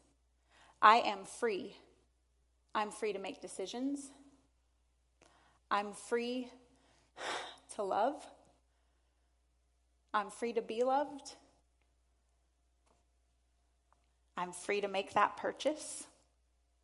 [0.81, 1.75] I am free.
[2.73, 4.09] I'm free to make decisions.
[5.69, 6.49] I'm free
[7.75, 8.15] to love.
[10.13, 11.33] I'm free to be loved.
[14.37, 16.05] I'm free to make that purchase.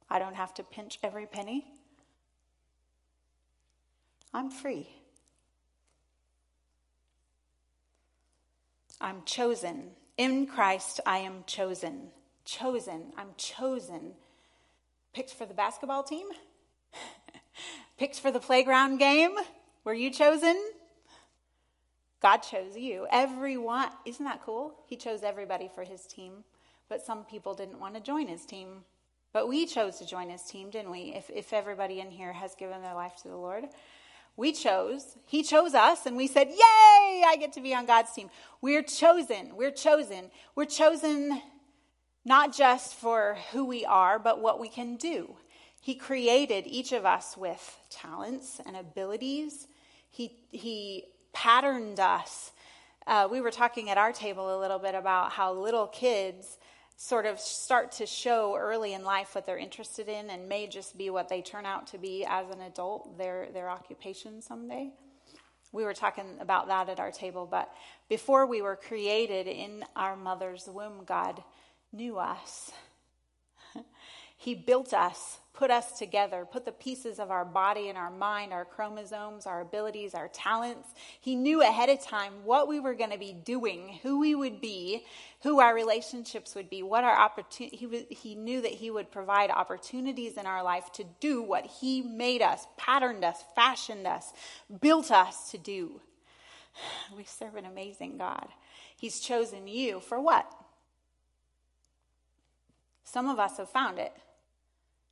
[0.09, 1.65] I don't have to pinch every penny.
[4.33, 4.87] I'm free.
[9.01, 9.91] I'm chosen.
[10.17, 12.09] In Christ, I am chosen.
[12.45, 13.13] Chosen.
[13.17, 14.13] I'm chosen.
[15.13, 16.27] Picked for the basketball team?
[17.97, 19.35] Picked for the playground game?
[19.83, 20.61] Were you chosen?
[22.21, 23.07] God chose you.
[23.11, 24.75] Everyone, isn't that cool?
[24.85, 26.43] He chose everybody for his team,
[26.89, 28.83] but some people didn't want to join his team.
[29.31, 31.13] But we chose to join his team, didn't we?
[31.15, 33.65] If, if everybody in here has given their life to the Lord,
[34.35, 35.17] we chose.
[35.25, 38.29] He chose us, and we said, Yay, I get to be on God's team.
[38.61, 39.55] We're chosen.
[39.55, 40.31] We're chosen.
[40.55, 41.41] We're chosen
[42.25, 45.35] not just for who we are, but what we can do.
[45.81, 49.67] He created each of us with talents and abilities.
[50.09, 52.51] He, he patterned us.
[53.07, 56.57] Uh, we were talking at our table a little bit about how little kids
[56.95, 60.97] sort of start to show early in life what they're interested in and may just
[60.97, 64.91] be what they turn out to be as an adult, their, their occupation someday.
[65.71, 67.71] We were talking about that at our table, but
[68.09, 71.41] before we were created in our mother's womb, God
[71.93, 72.71] knew us.
[74.37, 78.53] he built us put us together, put the pieces of our body and our mind,
[78.53, 80.89] our chromosomes, our abilities, our talents.
[81.19, 84.61] He knew ahead of time what we were going to be doing, who we would
[84.61, 85.05] be,
[85.41, 87.75] who our relationships would be, what our opportunity.
[87.75, 92.01] He, he knew that He would provide opportunities in our life to do what He
[92.01, 94.31] made us, patterned us, fashioned us,
[94.81, 96.01] built us to do.
[97.17, 98.47] We serve an amazing God.
[98.95, 100.49] He's chosen you for what?
[103.03, 104.13] Some of us have found it.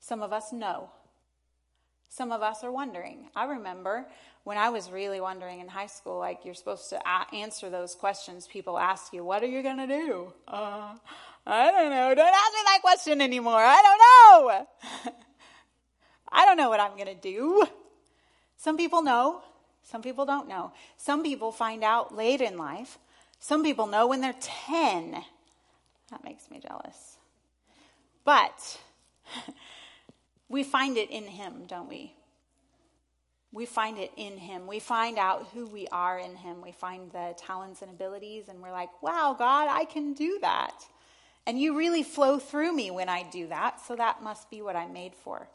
[0.07, 0.89] Some of us know.
[2.07, 3.27] Some of us are wondering.
[3.35, 4.07] I remember
[4.45, 7.01] when I was really wondering in high school, like you're supposed to
[7.35, 10.31] answer those questions people ask you, What are you going to do?
[10.47, 10.95] Uh,
[11.45, 12.15] I don't know.
[12.15, 13.59] Don't ask me that question anymore.
[13.59, 15.13] I don't know.
[16.31, 17.65] I don't know what I'm going to do.
[18.55, 19.41] Some people know,
[19.83, 20.71] some people don't know.
[20.95, 22.97] Some people find out late in life.
[23.39, 25.21] Some people know when they're 10.
[26.11, 27.17] That makes me jealous.
[28.23, 28.79] But
[30.49, 32.13] we find it in Him, don't we?
[33.51, 34.67] We find it in Him.
[34.67, 36.61] We find out who we are in Him.
[36.61, 40.83] We find the talents and abilities, and we're like, wow, God, I can do that.
[41.45, 44.75] And you really flow through me when I do that, so that must be what
[44.75, 45.47] I'm made for.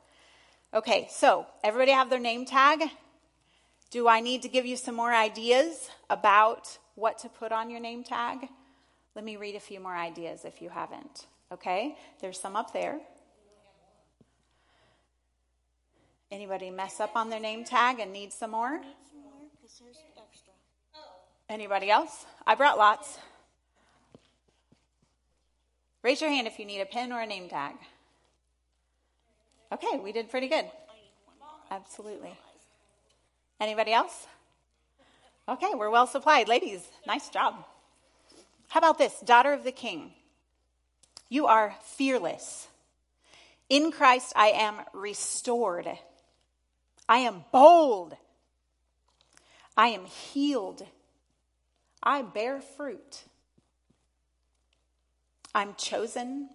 [0.74, 2.84] Okay, so everybody have their name tag?
[3.90, 7.80] Do I need to give you some more ideas about what to put on your
[7.80, 8.48] name tag?
[9.14, 11.26] Let me read a few more ideas if you haven't.
[11.52, 12.98] Okay, there's some up there.
[16.32, 18.80] Anybody mess up on their name tag and need some more?
[21.50, 22.24] Anybody else?
[22.46, 23.18] I brought lots.
[26.02, 27.74] Raise your hand if you need a pen or a name tag.
[29.72, 30.64] Okay, we did pretty good.
[31.70, 32.32] Absolutely.
[33.60, 34.26] Anybody else?
[35.46, 36.48] Okay, we're well supplied.
[36.48, 37.56] Ladies, nice job.
[38.68, 39.20] How about this?
[39.20, 40.12] Daughter of the King.
[41.28, 42.68] You are fearless.
[43.68, 45.88] In Christ, I am restored.
[47.12, 48.16] I am bold.
[49.76, 50.86] I am healed.
[52.02, 53.24] I bear fruit.
[55.54, 56.48] I'm chosen.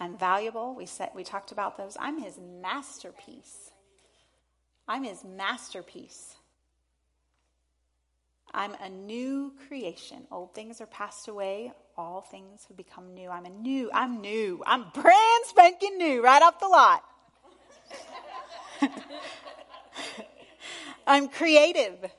[0.00, 0.74] I'm valuable.
[0.74, 1.98] We said we talked about those.
[2.00, 3.70] I'm his masterpiece.
[4.88, 6.36] I'm his masterpiece.
[8.54, 10.26] I'm a new creation.
[10.30, 11.74] Old things are passed away.
[11.94, 13.28] All things have become new.
[13.28, 13.90] I'm a new.
[13.92, 14.62] I'm new.
[14.66, 17.04] I'm brand spanking new right off the lot.
[21.08, 22.12] I'm creative.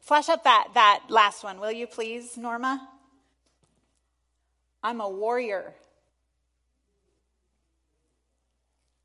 [0.00, 2.88] Flash up that, that last one, will you please, Norma?
[4.82, 5.74] I'm a warrior.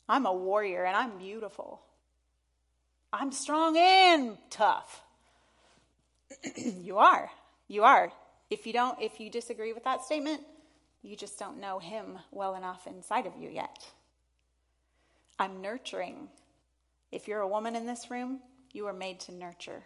[0.08, 1.82] I'm a warrior and I'm beautiful.
[3.12, 5.02] I'm strong and tough.
[6.56, 7.30] you are.
[7.68, 8.14] You are.
[8.50, 10.42] If you don't if you disagree with that statement,
[11.02, 13.86] you just don't know him well enough inside of you yet.
[15.38, 16.30] I'm nurturing.
[17.12, 18.40] If you're a woman in this room,
[18.72, 19.84] you are made to nurture.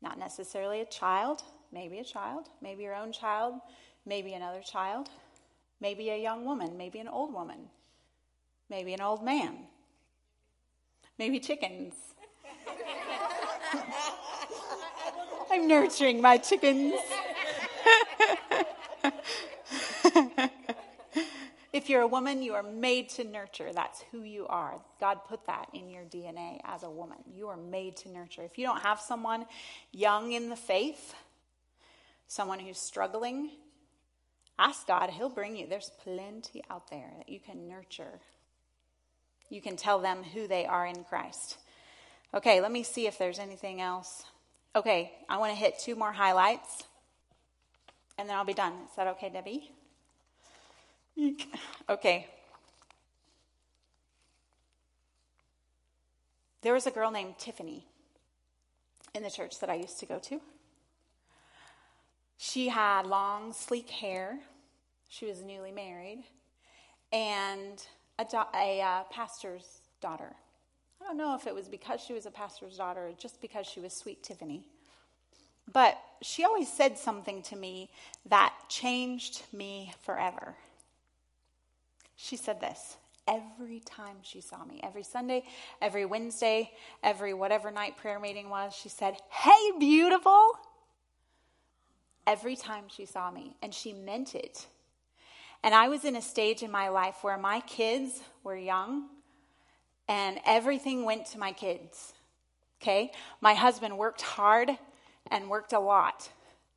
[0.00, 1.42] Not necessarily a child,
[1.72, 3.54] maybe a child, maybe your own child,
[4.04, 5.08] maybe another child,
[5.80, 7.68] maybe a young woman, maybe an old woman,
[8.70, 9.66] maybe an old man,
[11.18, 11.94] maybe chickens.
[15.50, 16.94] I'm nurturing my chickens.
[21.86, 23.72] if you're a woman, you are made to nurture.
[23.72, 24.74] That's who you are.
[24.98, 27.18] God put that in your DNA as a woman.
[27.32, 28.42] You are made to nurture.
[28.42, 29.46] If you don't have someone
[29.92, 31.14] young in the faith,
[32.26, 33.50] someone who's struggling,
[34.58, 35.10] ask God.
[35.10, 35.68] He'll bring you.
[35.68, 38.18] There's plenty out there that you can nurture.
[39.48, 41.56] You can tell them who they are in Christ.
[42.34, 44.24] Okay, let me see if there's anything else.
[44.74, 46.82] Okay, I want to hit two more highlights
[48.18, 48.72] and then I'll be done.
[48.90, 49.70] Is that okay, Debbie?
[51.88, 52.26] Okay.
[56.62, 57.86] There was a girl named Tiffany
[59.14, 60.40] in the church that I used to go to.
[62.38, 64.38] She had long, sleek hair.
[65.08, 66.24] She was newly married
[67.12, 67.82] and
[68.18, 70.34] a, do- a uh, pastor's daughter.
[71.00, 73.66] I don't know if it was because she was a pastor's daughter or just because
[73.66, 74.64] she was sweet Tiffany.
[75.72, 77.90] But she always said something to me
[78.26, 80.56] that changed me forever.
[82.16, 82.96] She said this
[83.28, 85.44] every time she saw me, every Sunday,
[85.82, 86.70] every Wednesday,
[87.02, 90.52] every whatever night prayer meeting was, she said, Hey, beautiful.
[92.26, 94.66] Every time she saw me, and she meant it.
[95.62, 99.08] And I was in a stage in my life where my kids were young
[100.08, 102.14] and everything went to my kids.
[102.82, 103.12] Okay?
[103.40, 104.70] My husband worked hard
[105.30, 106.28] and worked a lot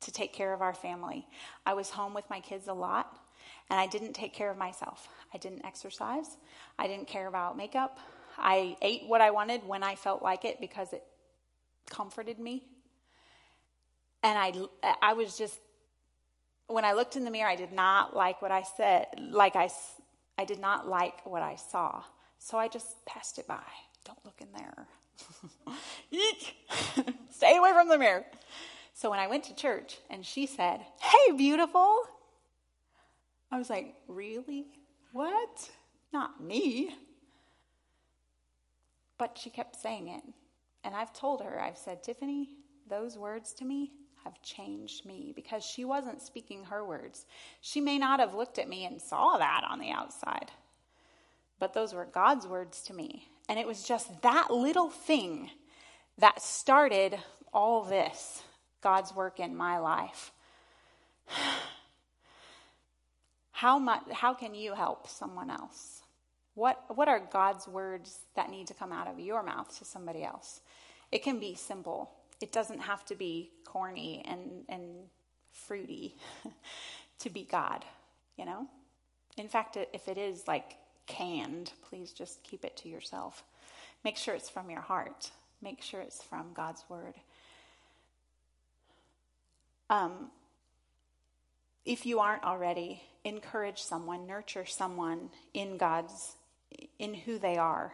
[0.02, 1.26] to take care of our family.
[1.66, 3.16] I was home with my kids a lot
[3.70, 5.08] and I didn't take care of myself.
[5.32, 6.36] I didn't exercise.
[6.78, 7.98] I didn't care about makeup.
[8.36, 11.04] I ate what I wanted when I felt like it because it
[11.88, 12.64] comforted me.
[14.22, 14.52] And I,
[15.00, 15.58] I was just,
[16.66, 19.70] when I looked in the mirror, I did not like what I said, like I,
[20.36, 22.02] I did not like what I saw.
[22.38, 23.62] So I just passed it by.
[24.04, 24.86] Don't look in there.
[26.10, 26.56] Eek!
[27.30, 28.24] Stay away from the mirror.
[28.94, 32.02] So when I went to church and she said, Hey, beautiful,
[33.50, 34.66] I was like, Really?
[35.12, 35.70] What?
[36.12, 36.94] Not me.
[39.18, 40.22] But she kept saying it.
[40.82, 42.48] And I've told her, I've said, Tiffany,
[42.88, 43.92] those words to me
[44.24, 47.26] have changed me because she wasn't speaking her words.
[47.60, 50.50] She may not have looked at me and saw that on the outside,
[51.58, 53.28] but those were God's words to me.
[53.48, 55.50] And it was just that little thing
[56.18, 57.18] that started
[57.52, 58.42] all this
[58.82, 60.32] God's work in my life.
[63.60, 66.00] How, much, how can you help someone else?
[66.54, 70.24] What, what are God's words that need to come out of your mouth to somebody
[70.24, 70.62] else?
[71.12, 74.84] It can be simple, it doesn't have to be corny and, and
[75.52, 76.16] fruity
[77.18, 77.84] to be God,
[78.38, 78.66] you know?
[79.36, 83.44] In fact, if it is like canned, please just keep it to yourself.
[84.04, 87.12] Make sure it's from your heart, make sure it's from God's word.
[89.90, 90.30] Um,
[91.84, 96.36] if you aren't already, encourage someone, nurture someone in God's,
[96.98, 97.92] in who they are.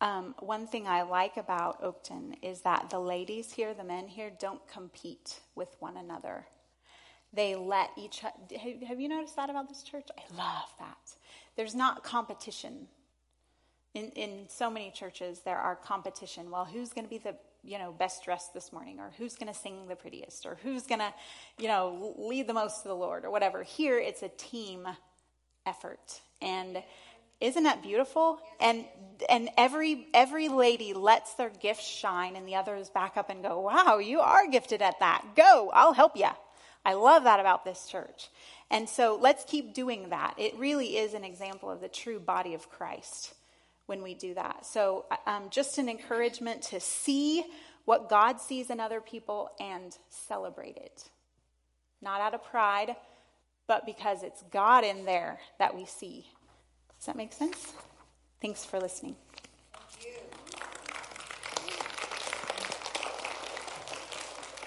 [0.00, 4.30] um, one thing I like about Oakton is that the ladies here, the men here,
[4.38, 6.46] don't compete with one another.
[7.32, 8.20] They let each.
[8.20, 10.08] Have you noticed that about this church?
[10.18, 10.98] I love that.
[11.56, 12.88] There's not competition.
[13.94, 16.50] In in so many churches, there are competition.
[16.50, 19.52] Well, who's going to be the you know best dressed this morning, or who's going
[19.52, 21.12] to sing the prettiest, or who's going to
[21.58, 23.62] you know lead the most to the Lord, or whatever.
[23.62, 24.86] Here, it's a team
[25.66, 26.82] effort, and
[27.40, 28.40] isn't that beautiful?
[28.60, 28.84] And
[29.28, 33.60] and every every lady lets their gifts shine and the others back up and go,
[33.60, 35.24] "Wow, you are gifted at that.
[35.36, 36.30] Go, I'll help you."
[36.84, 38.28] I love that about this church.
[38.70, 40.34] And so let's keep doing that.
[40.38, 43.34] It really is an example of the true body of Christ
[43.88, 44.66] when we do that.
[44.66, 47.44] So um, just an encouragement to see
[47.84, 51.08] what God sees in other people and celebrate it.
[52.02, 52.94] Not out of pride,
[53.66, 56.26] but because it's God in there that we see
[56.98, 57.74] does that make sense?
[58.42, 59.14] Thanks for listening.